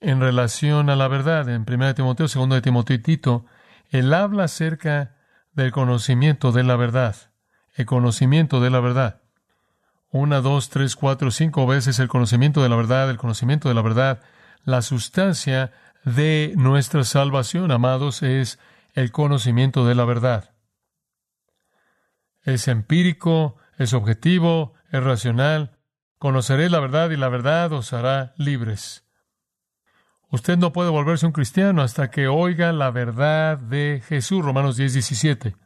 en 0.00 0.20
relación 0.20 0.90
a 0.90 0.96
la 0.96 1.06
verdad. 1.06 1.48
En 1.48 1.64
1 1.68 1.94
Timoteo, 1.94 2.26
2 2.26 2.48
de 2.48 2.60
Timoteo 2.60 2.96
y 2.96 2.98
Tito, 2.98 3.46
él 3.90 4.12
habla 4.12 4.44
acerca 4.44 5.16
del 5.52 5.70
conocimiento 5.70 6.50
de 6.50 6.64
la 6.64 6.74
verdad, 6.74 7.14
el 7.74 7.86
conocimiento 7.86 8.60
de 8.60 8.70
la 8.70 8.80
verdad. 8.80 9.23
Una, 10.14 10.40
dos, 10.40 10.68
tres, 10.68 10.94
cuatro, 10.94 11.32
cinco 11.32 11.66
veces 11.66 11.98
el 11.98 12.06
conocimiento 12.06 12.62
de 12.62 12.68
la 12.68 12.76
verdad, 12.76 13.10
el 13.10 13.16
conocimiento 13.16 13.68
de 13.68 13.74
la 13.74 13.82
verdad, 13.82 14.22
la 14.62 14.80
sustancia 14.80 15.72
de 16.04 16.52
nuestra 16.56 17.02
salvación, 17.02 17.72
amados, 17.72 18.22
es 18.22 18.60
el 18.92 19.10
conocimiento 19.10 19.84
de 19.84 19.96
la 19.96 20.04
verdad. 20.04 20.54
Es 22.42 22.68
empírico, 22.68 23.56
es 23.76 23.92
objetivo, 23.92 24.74
es 24.92 25.02
racional. 25.02 25.80
Conoceréis 26.20 26.70
la 26.70 26.78
verdad 26.78 27.10
y 27.10 27.16
la 27.16 27.28
verdad 27.28 27.72
os 27.72 27.92
hará 27.92 28.34
libres. 28.36 29.04
Usted 30.30 30.56
no 30.58 30.72
puede 30.72 30.90
volverse 30.90 31.26
un 31.26 31.32
cristiano 31.32 31.82
hasta 31.82 32.12
que 32.12 32.28
oiga 32.28 32.72
la 32.72 32.92
verdad 32.92 33.58
de 33.58 34.00
Jesús, 34.06 34.44
Romanos 34.44 34.76
10, 34.76 34.92
17. 34.92 35.63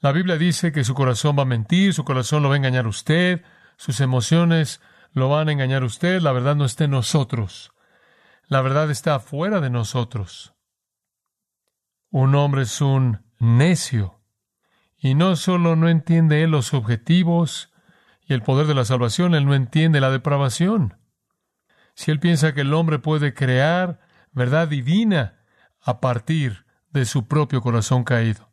La 0.00 0.12
Biblia 0.12 0.38
dice 0.38 0.72
que 0.72 0.82
su 0.82 0.94
corazón 0.94 1.36
va 1.38 1.42
a 1.42 1.46
mentir, 1.46 1.92
su 1.92 2.04
corazón 2.04 2.42
lo 2.42 2.48
va 2.48 2.54
a 2.54 2.58
engañar 2.58 2.86
usted, 2.86 3.42
sus 3.76 4.00
emociones 4.00 4.80
lo 5.12 5.28
van 5.28 5.48
a 5.48 5.52
engañar 5.52 5.84
usted, 5.84 6.22
la 6.22 6.32
verdad 6.32 6.56
no 6.56 6.64
está 6.64 6.84
en 6.84 6.92
nosotros. 6.92 7.72
La 8.46 8.62
verdad 8.62 8.90
está 8.90 9.20
fuera 9.20 9.60
de 9.60 9.68
nosotros. 9.68 10.54
Un 12.10 12.34
hombre 12.34 12.62
es 12.62 12.80
un 12.80 13.22
necio 13.38 14.20
y 14.96 15.14
no 15.14 15.36
solo 15.36 15.76
no 15.76 15.88
entiende 15.88 16.42
él 16.42 16.50
los 16.50 16.72
objetivos 16.74 17.70
y 18.22 18.32
el 18.32 18.42
poder 18.42 18.66
de 18.66 18.74
la 18.74 18.84
salvación, 18.84 19.34
él 19.34 19.44
no 19.44 19.54
entiende 19.54 20.00
la 20.00 20.10
depravación. 20.10 20.98
Si 21.94 22.10
él 22.10 22.20
piensa 22.20 22.54
que 22.54 22.62
el 22.62 22.72
hombre 22.72 22.98
puede 22.98 23.34
crear 23.34 24.00
verdad 24.32 24.68
divina 24.68 25.40
a 25.80 26.00
partir 26.00 26.64
de 26.90 27.04
su 27.04 27.28
propio 27.28 27.60
corazón 27.60 28.04
caído. 28.04 28.49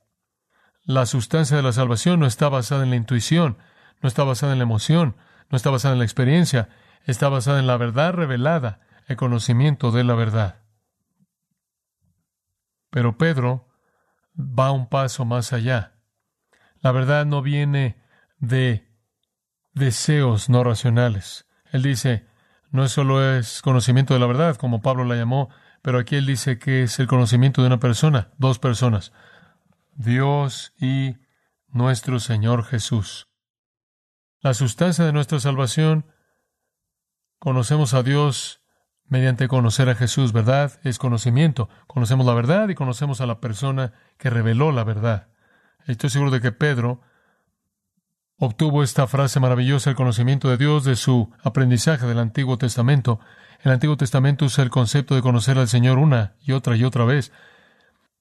La 0.88 1.06
sustancia 1.06 1.58
de 1.58 1.64
la 1.64 1.74
salvación 1.74 2.22
no 2.22 2.26
está 2.28 2.48
basada 2.48 2.82
en 2.84 2.92
la 2.92 2.96
intuición, 2.96 3.58
no 4.02 4.08
está 4.08 4.24
basada 4.24 4.54
en 4.54 4.60
la 4.60 4.64
emoción, 4.64 5.18
no 5.50 5.58
está 5.58 5.70
basada 5.70 5.94
en 5.94 6.00
la 6.00 6.06
experiencia, 6.06 6.70
está 7.04 7.28
basada 7.28 7.60
en 7.60 7.68
la 7.68 7.76
verdad 7.76 8.14
revelada 8.14 8.80
el 9.06 9.18
conocimiento 9.18 9.92
de 9.92 10.06
la 10.06 10.16
verdad. 10.16 10.62
Pero 12.90 13.18
Pedro 13.18 13.68
va 14.40 14.72
un 14.72 14.88
paso 14.88 15.26
más 15.26 15.52
allá. 15.52 15.98
La 16.80 16.94
verdad 16.94 17.26
no 17.26 17.42
viene 17.42 18.02
de 18.40 18.88
deseos 19.74 20.48
no 20.48 20.64
racionales. 20.64 21.50
Él 21.74 21.84
dice, 21.84 22.28
no 22.72 22.88
solo 22.88 23.36
es 23.36 23.62
conocimiento 23.62 24.14
de 24.14 24.22
la 24.22 24.28
verdad, 24.28 24.56
como 24.56 24.82
Pablo 24.82 25.04
la 25.04 25.16
llamó, 25.16 25.50
pero 25.82 26.00
aquí 26.00 26.16
él 26.16 26.26
dice 26.26 26.60
que 26.60 26.84
es 26.84 26.98
el 27.00 27.08
conocimiento 27.08 27.62
de 27.62 27.68
una 27.68 27.80
persona, 27.80 28.30
dos 28.38 28.58
personas, 28.58 29.12
Dios 29.98 30.74
y 30.80 31.18
nuestro 31.68 32.20
Señor 32.20 32.64
Jesús. 32.64 33.28
La 34.40 34.54
sustancia 34.54 35.04
de 35.04 35.12
nuestra 35.12 35.40
salvación, 35.40 36.06
conocemos 37.40 37.96
a 37.96 38.04
Dios 38.04 38.62
mediante 39.06 39.48
conocer 39.48 39.90
a 39.90 39.96
Jesús, 39.96 40.34
¿verdad? 40.34 40.80
Es 40.84 41.00
conocimiento. 41.00 41.68
Conocemos 41.88 42.28
la 42.28 42.36
verdad 42.36 42.70
y 42.70 42.76
conocemos 42.76 43.22
a 43.22 43.26
la 43.26 43.40
persona 43.40 43.94
que 44.18 44.30
reveló 44.30 44.72
la 44.72 44.84
verdad. 44.84 45.30
Estoy 45.88 46.12
seguro 46.12 46.30
de 46.30 46.42
que 46.42 46.52
Pedro 46.52 47.02
obtuvo 48.38 48.84
esta 48.84 49.08
frase 49.08 49.40
maravillosa, 49.40 49.90
el 49.90 49.96
conocimiento 49.96 50.50
de 50.50 50.58
Dios, 50.58 50.84
de 50.84 50.96
su 50.96 51.34
aprendizaje 51.42 52.06
del 52.06 52.20
Antiguo 52.20 52.60
Testamento. 52.60 53.20
El 53.64 53.72
Antiguo 53.72 53.98
Testamento 53.98 54.46
usa 54.46 54.64
el 54.64 54.70
concepto 54.70 55.16
de 55.16 55.24
conocer 55.24 55.58
al 55.58 55.68
Señor 55.68 55.98
una 55.98 56.36
y 56.40 56.52
otra 56.52 56.76
y 56.76 56.84
otra 56.84 57.04
vez. 57.04 57.32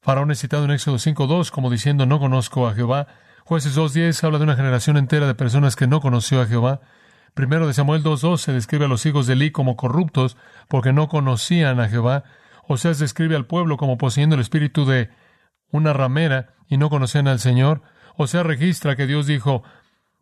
Faraón 0.06 0.30
es 0.30 0.38
citado 0.38 0.64
en 0.64 0.70
Éxodo 0.70 0.98
5.2 0.98 1.50
como 1.50 1.68
diciendo 1.68 2.06
no 2.06 2.20
conozco 2.20 2.68
a 2.68 2.74
Jehová. 2.74 3.08
Jueces 3.42 3.76
2.10 3.76 4.22
habla 4.22 4.38
de 4.38 4.44
una 4.44 4.54
generación 4.54 4.98
entera 4.98 5.26
de 5.26 5.34
personas 5.34 5.74
que 5.74 5.88
no 5.88 6.00
conoció 6.00 6.40
a 6.40 6.46
Jehová. 6.46 6.80
Primero 7.34 7.66
de 7.66 7.74
Samuel 7.74 8.04
2.2 8.04 8.36
se 8.36 8.52
describe 8.52 8.84
a 8.84 8.88
los 8.88 9.04
hijos 9.04 9.26
de 9.26 9.32
Eli 9.32 9.50
como 9.50 9.76
corruptos 9.76 10.36
porque 10.68 10.92
no 10.92 11.08
conocían 11.08 11.80
a 11.80 11.88
Jehová. 11.88 12.22
O 12.68 12.76
sea, 12.76 12.94
se 12.94 13.02
describe 13.02 13.34
al 13.34 13.46
pueblo 13.46 13.78
como 13.78 13.98
poseyendo 13.98 14.36
el 14.36 14.42
espíritu 14.42 14.86
de 14.86 15.10
una 15.72 15.92
ramera 15.92 16.54
y 16.68 16.76
no 16.76 16.88
conocían 16.88 17.26
al 17.26 17.40
Señor. 17.40 17.82
O 18.16 18.28
sea, 18.28 18.44
registra 18.44 18.94
que 18.94 19.08
Dios 19.08 19.26
dijo, 19.26 19.64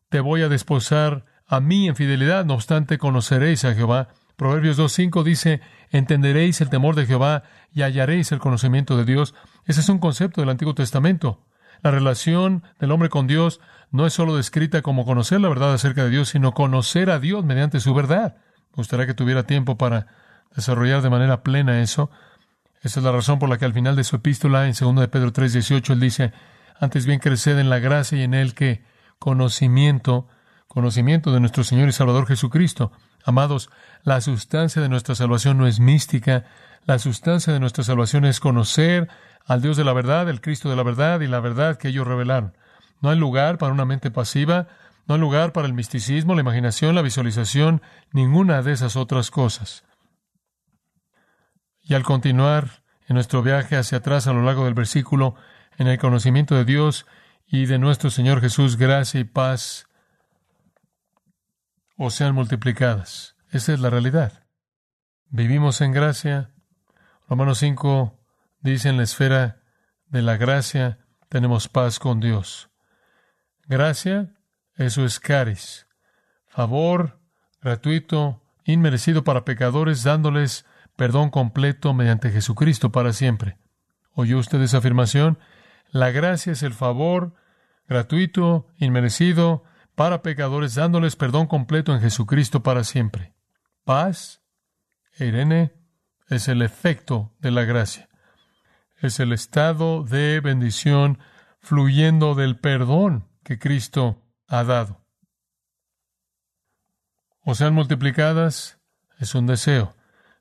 te 0.09 0.21
voy 0.21 0.41
a 0.41 0.49
desposar 0.49 1.27
a 1.47 1.61
mí 1.61 1.89
en 1.89 1.95
fidelidad, 1.95 2.47
no 2.47 2.55
obstante 2.55 2.97
conoceréis 2.97 3.67
a 3.67 3.75
Jehová. 3.75 4.09
Proverbios 4.37 4.79
2.5 4.79 5.23
dice, 5.23 5.61
entenderéis 5.91 6.61
el 6.61 6.71
temor 6.71 6.97
de 6.97 7.07
Jehová 7.07 7.45
y 7.73 7.83
hallaréis 7.83 8.33
el 8.33 8.41
conocimiento 8.41 8.97
de 8.97 9.05
Dios. 9.05 9.35
Ese 9.65 9.81
es 9.81 9.89
un 9.89 9.99
concepto 9.99 10.41
del 10.41 10.51
Antiguo 10.51 10.75
Testamento. 10.75 11.41
La 11.83 11.91
relación 11.91 12.65
del 12.81 12.91
hombre 12.91 13.11
con 13.11 13.27
Dios 13.27 13.61
no 13.91 14.07
es 14.07 14.13
solo 14.13 14.37
descrita 14.37 14.83
como 14.83 15.05
conocer 15.05 15.41
la 15.41 15.49
verdad 15.49 15.73
acerca 15.73 16.05
de 16.05 16.11
Dios, 16.11 16.31
sino 16.31 16.53
conocer 16.53 17.11
a 17.11 17.21
Dios 17.21 17.45
mediante 17.45 17.79
su 17.79 17.95
verdad. 17.95 18.37
Me 18.71 18.77
gustaría 18.77 19.07
que 19.07 19.15
tuviera 19.15 19.45
tiempo 19.45 19.79
para 19.79 20.09
desarrollar 20.57 21.03
de 21.03 21.11
manera 21.11 21.43
plena 21.43 21.81
eso. 21.81 22.11
Esa 22.83 23.01
es 23.01 23.05
la 23.05 23.13
razón 23.13 23.39
por 23.39 23.49
la 23.49 23.59
que 23.59 23.65
al 23.65 23.73
final 23.73 23.97
de 23.97 24.05
su 24.05 24.17
epístola, 24.17 24.67
en 24.67 24.75
2 24.79 24.97
de 24.97 25.09
Pedro 25.09 25.33
3:18, 25.33 25.93
él 25.93 26.01
dice, 26.01 26.33
antes 26.81 27.07
bien 27.07 27.21
creced 27.21 27.59
en 27.59 27.71
la 27.71 27.79
gracia 27.79 28.19
y 28.19 28.23
en 28.23 28.35
el 28.35 28.55
que 28.55 28.83
conocimiento, 29.19 30.27
conocimiento 30.67 31.33
de 31.33 31.41
nuestro 31.41 31.65
Señor 31.65 31.89
y 31.89 31.93
Salvador 31.93 32.27
Jesucristo. 32.27 32.93
Amados, 33.25 33.71
la 34.03 34.21
sustancia 34.21 34.83
de 34.83 34.89
nuestra 34.89 35.15
salvación 35.15 35.57
no 35.57 35.67
es 35.67 35.81
mística, 35.81 36.45
la 36.85 36.99
sustancia 36.99 37.53
de 37.53 37.61
nuestra 37.61 37.83
salvación 37.83 38.27
es 38.27 38.39
conocer 38.39 39.09
al 39.47 39.63
Dios 39.63 39.79
de 39.79 39.85
la 39.85 39.95
verdad, 39.95 40.29
el 40.29 40.43
Cristo 40.43 40.69
de 40.69 40.77
la 40.77 40.83
verdad 40.83 41.21
y 41.21 41.27
la 41.27 41.41
verdad 41.41 41.77
que 41.79 41.89
ellos 41.89 42.07
revelaron. 42.07 42.57
No 43.01 43.09
hay 43.09 43.19
lugar 43.19 43.57
para 43.57 43.73
una 43.73 43.87
mente 43.87 44.11
pasiva, 44.11 44.69
no 45.07 45.15
hay 45.15 45.21
lugar 45.21 45.53
para 45.53 45.67
el 45.67 45.73
misticismo, 45.73 46.35
la 46.35 46.43
imaginación, 46.43 46.95
la 46.95 47.03
visualización, 47.03 47.81
ninguna 48.13 48.63
de 48.63 48.73
esas 48.73 48.97
otras 48.97 49.31
cosas. 49.31 49.85
Y 51.83 51.95
al 51.95 52.03
continuar 52.03 52.83
en 53.09 53.15
nuestro 53.15 53.43
viaje 53.43 53.77
hacia 53.77 53.99
atrás 53.99 54.27
a 54.27 54.33
lo 54.35 54.43
largo 54.43 54.67
del 54.67 54.75
versículo, 54.75 55.35
en 55.79 55.87
el 55.89 55.99
conocimiento 55.99 56.55
de 56.55 56.65
Dios 56.65 57.07
y 57.47 57.67
de 57.67 57.79
nuestro 57.79 58.11
Señor 58.11 58.41
Jesús, 58.41 58.77
gracia 58.77 59.21
y 59.21 59.25
paz 59.25 59.87
o 61.97 62.11
sean 62.11 62.35
multiplicadas. 62.35 63.37
Esa 63.51 63.73
es 63.73 63.81
la 63.81 63.91
realidad. 63.91 64.45
Vivimos 65.29 65.81
en 65.81 65.93
gracia. 65.93 66.51
Romanos 67.29 67.59
5 67.59 68.19
dice 68.61 68.89
en 68.89 68.97
la 68.97 69.03
esfera 69.05 69.63
de 70.07 70.23
la 70.23 70.37
gracia 70.37 70.99
tenemos 71.29 71.69
paz 71.69 71.99
con 71.99 72.21
Dios. 72.21 72.71
Gracia, 73.67 74.35
eso 74.77 75.05
es 75.05 75.21
caris. 75.21 75.87
Favor 76.47 77.21
gratuito, 77.61 78.43
inmerecido 78.65 79.25
para 79.25 79.45
pecadores, 79.45 80.03
dándoles 80.05 80.67
perdón 80.97 81.31
completo 81.31 81.95
mediante 81.95 82.31
Jesucristo 82.31 82.93
para 82.93 83.13
siempre. 83.13 83.59
¿Oyó 84.13 84.39
usted 84.39 84.61
esa 84.63 84.79
afirmación? 84.79 85.39
La 85.91 86.11
gracia 86.11 86.53
es 86.53 86.63
el 86.63 86.75
favor 86.75 87.35
gratuito, 87.89 88.69
inmerecido, 88.79 89.65
para 89.95 90.23
pecadores, 90.23 90.75
dándoles 90.75 91.17
perdón 91.17 91.47
completo 91.47 91.93
en 91.93 92.01
Jesucristo 92.01 92.63
para 92.63 92.85
siempre. 92.85 93.35
Paz, 93.85 94.43
Irene, 95.19 95.75
es 96.29 96.49
el 96.49 96.63
efecto 96.63 97.35
de 97.39 97.51
la 97.51 97.65
gracia. 97.65 98.09
Es 99.01 99.21
el 99.21 99.33
estado 99.33 100.03
de 100.03 100.41
bendición 100.41 101.19
fluyendo 101.61 102.35
del 102.35 102.59
perdón 102.59 103.29
que 103.43 103.59
Cristo 103.59 104.23
ha 104.47 104.65
dado. 104.65 105.05
O 107.41 107.55
sean 107.55 107.75
multiplicadas, 107.75 108.79
es 109.19 109.35
un 109.35 109.47
deseo. 109.47 109.95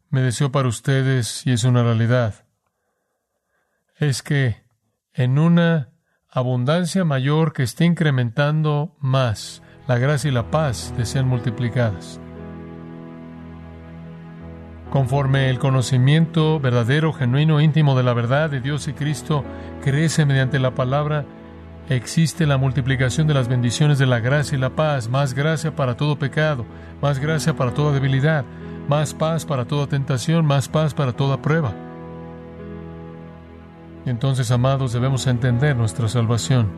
me 0.10 0.22
deseo 0.22 0.52
para 0.52 0.68
ustedes, 0.68 1.46
y 1.48 1.54
es 1.54 1.64
una 1.64 1.82
realidad, 1.82 2.46
es 3.96 4.22
que 4.22 4.64
en 5.14 5.40
una 5.40 5.93
abundancia 6.36 7.06
mayor 7.06 7.54
que 7.54 7.62
esté 7.62 7.86
incrementando 7.86 8.96
más, 9.00 9.62
la 9.88 10.00
gracia 10.00 10.30
y 10.30 10.34
la 10.34 10.50
paz 10.50 10.92
sean 11.04 11.28
multiplicadas. 11.28 12.20
Conforme 14.90 15.52
el 15.52 15.60
conocimiento 15.60 16.60
verdadero, 16.60 17.14
genuino, 17.14 17.62
íntimo 17.62 17.96
de 17.96 18.02
la 18.02 18.16
verdad 18.16 18.50
de 18.50 18.62
Dios 18.62 18.88
y 18.88 18.94
Cristo 18.94 19.44
crece 19.84 20.26
mediante 20.26 20.58
la 20.58 20.74
palabra, 20.74 21.26
existe 21.88 22.48
la 22.48 22.58
multiplicación 22.58 23.28
de 23.28 23.36
las 23.36 23.48
bendiciones 23.48 24.00
de 24.00 24.08
la 24.08 24.20
gracia 24.20 24.58
y 24.58 24.62
la 24.62 24.72
paz, 24.72 25.10
más 25.10 25.36
gracia 25.36 25.76
para 25.76 25.98
todo 25.98 26.18
pecado, 26.18 26.66
más 27.00 27.20
gracia 27.20 27.56
para 27.56 27.76
toda 27.76 27.94
debilidad, 27.94 28.44
más 28.90 29.14
paz 29.14 29.46
para 29.46 29.66
toda 29.66 29.86
tentación, 29.86 30.48
más 30.48 30.68
paz 30.68 30.96
para 30.96 31.14
toda 31.14 31.44
prueba. 31.44 31.93
Entonces, 34.06 34.52
amados, 34.52 34.94
debemos 34.94 35.28
entender 35.28 35.76
nuestra 35.76 36.08
salvación. 36.08 36.70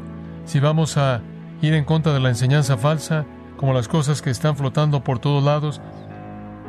Si 0.45 0.59
vamos 0.59 0.97
a 0.97 1.21
ir 1.61 1.73
en 1.73 1.85
contra 1.85 2.13
de 2.13 2.19
la 2.19 2.29
enseñanza 2.29 2.77
falsa, 2.77 3.25
como 3.57 3.73
las 3.73 3.87
cosas 3.87 4.21
que 4.21 4.29
están 4.29 4.55
flotando 4.55 5.03
por 5.03 5.19
todos 5.19 5.43
lados, 5.43 5.81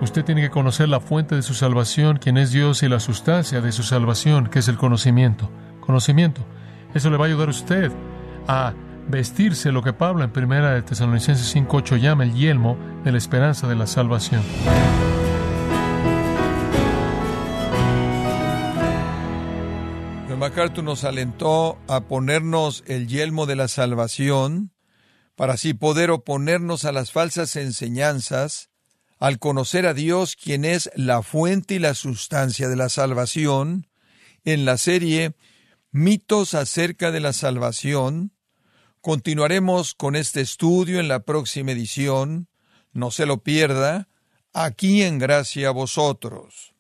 usted 0.01 0.25
tiene 0.25 0.41
que 0.41 0.51
conocer 0.51 0.89
la 0.89 1.01
fuente 1.01 1.35
de 1.35 1.43
su 1.43 1.55
salvación, 1.55 2.19
quien 2.19 2.39
es 2.39 2.53
Dios, 2.53 2.83
y 2.83 2.89
la 2.89 3.01
sustancia 3.01 3.61
de 3.61 3.73
su 3.73 3.83
salvación, 3.83 4.47
que 4.47 4.61
es 4.61 4.69
el 4.69 4.77
conocimiento. 4.77 5.51
Conocimiento. 5.81 6.43
Eso 6.95 7.11
le 7.11 7.17
va 7.17 7.27
a 7.27 7.29
ayudar 7.29 7.49
a 7.49 7.51
usted 7.51 7.93
a 8.49 8.73
vestirse 9.09 9.73
lo 9.73 9.83
que 9.83 9.93
Pablo 9.93 10.25
en 10.25 10.33
1 10.35 10.71
de 10.71 10.83
Tesalonicenses 10.83 11.55
5.8 11.55 11.99
llama 11.99 12.25
el 12.25 12.35
yelmo 12.35 12.77
de 13.05 13.13
la 13.13 13.19
esperanza 13.19 13.69
de 13.69 13.77
la 13.77 13.87
salvación. 13.87 14.43
MacArthur 20.37 20.85
nos 20.85 21.05
alentó 21.05 21.79
a 21.89 22.03
ponernos 22.03 22.85
el 22.87 23.09
yelmo 23.09 23.47
de 23.47 23.57
la 23.57 23.69
salvación 23.69 24.73
para 25.35 25.55
así 25.55 25.73
poder 25.73 26.11
oponernos 26.11 26.85
a 26.85 26.93
las 26.93 27.11
falsas 27.11 27.57
enseñanzas, 27.57 28.69
al 29.19 29.39
conocer 29.39 29.87
a 29.87 29.95
Dios 29.95 30.37
quien 30.37 30.65
es 30.65 30.91
la 30.95 31.23
fuente 31.23 31.75
y 31.75 31.79
la 31.79 31.95
sustancia 31.95 32.69
de 32.69 32.77
la 32.77 32.89
salvación, 32.91 33.89
en 34.45 34.65
la 34.65 34.77
serie 34.77 35.35
Mitos 35.91 36.53
acerca 36.53 37.11
de 37.11 37.21
la 37.21 37.33
salvación. 37.33 38.33
Continuaremos 39.01 39.95
con 39.95 40.17
este 40.17 40.43
estudio 40.43 41.01
en 41.01 41.09
la 41.09 41.21
próxima 41.21 41.73
edición. 41.73 42.49
No 42.93 43.11
se 43.11 43.25
lo 43.25 43.43
pierda, 43.43 44.09
aquí 44.53 45.03
en 45.03 45.19
Gracia 45.19 45.69
a 45.69 45.73
vosotros. 45.73 46.75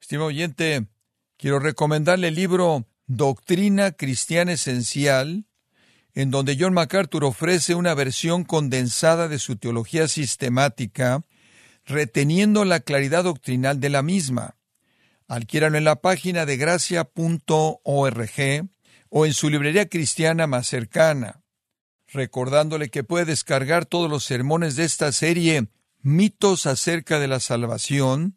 Estimado 0.00 0.28
oyente, 0.28 0.86
quiero 1.36 1.58
recomendarle 1.58 2.28
el 2.28 2.34
libro 2.34 2.86
Doctrina 3.06 3.92
Cristiana 3.92 4.52
Esencial, 4.52 5.46
en 6.14 6.30
donde 6.30 6.56
John 6.58 6.72
MacArthur 6.72 7.24
ofrece 7.24 7.74
una 7.74 7.94
versión 7.94 8.44
condensada 8.44 9.28
de 9.28 9.38
su 9.38 9.56
teología 9.56 10.08
sistemática, 10.08 11.22
reteniendo 11.84 12.64
la 12.64 12.80
claridad 12.80 13.24
doctrinal 13.24 13.80
de 13.80 13.90
la 13.90 14.02
misma. 14.02 14.56
Adquiéralo 15.28 15.76
en 15.76 15.84
la 15.84 15.96
página 15.96 16.46
de 16.46 16.56
gracia.org 16.56 18.30
o 19.10 19.26
en 19.26 19.32
su 19.32 19.50
librería 19.50 19.88
cristiana 19.88 20.46
más 20.46 20.66
cercana. 20.66 21.42
Recordándole 22.08 22.88
que 22.88 23.04
puede 23.04 23.24
descargar 23.24 23.84
todos 23.84 24.08
los 24.08 24.24
sermones 24.24 24.76
de 24.76 24.84
esta 24.84 25.12
serie 25.12 25.68
Mitos 26.02 26.66
acerca 26.66 27.18
de 27.18 27.26
la 27.26 27.40
salvación, 27.40 28.36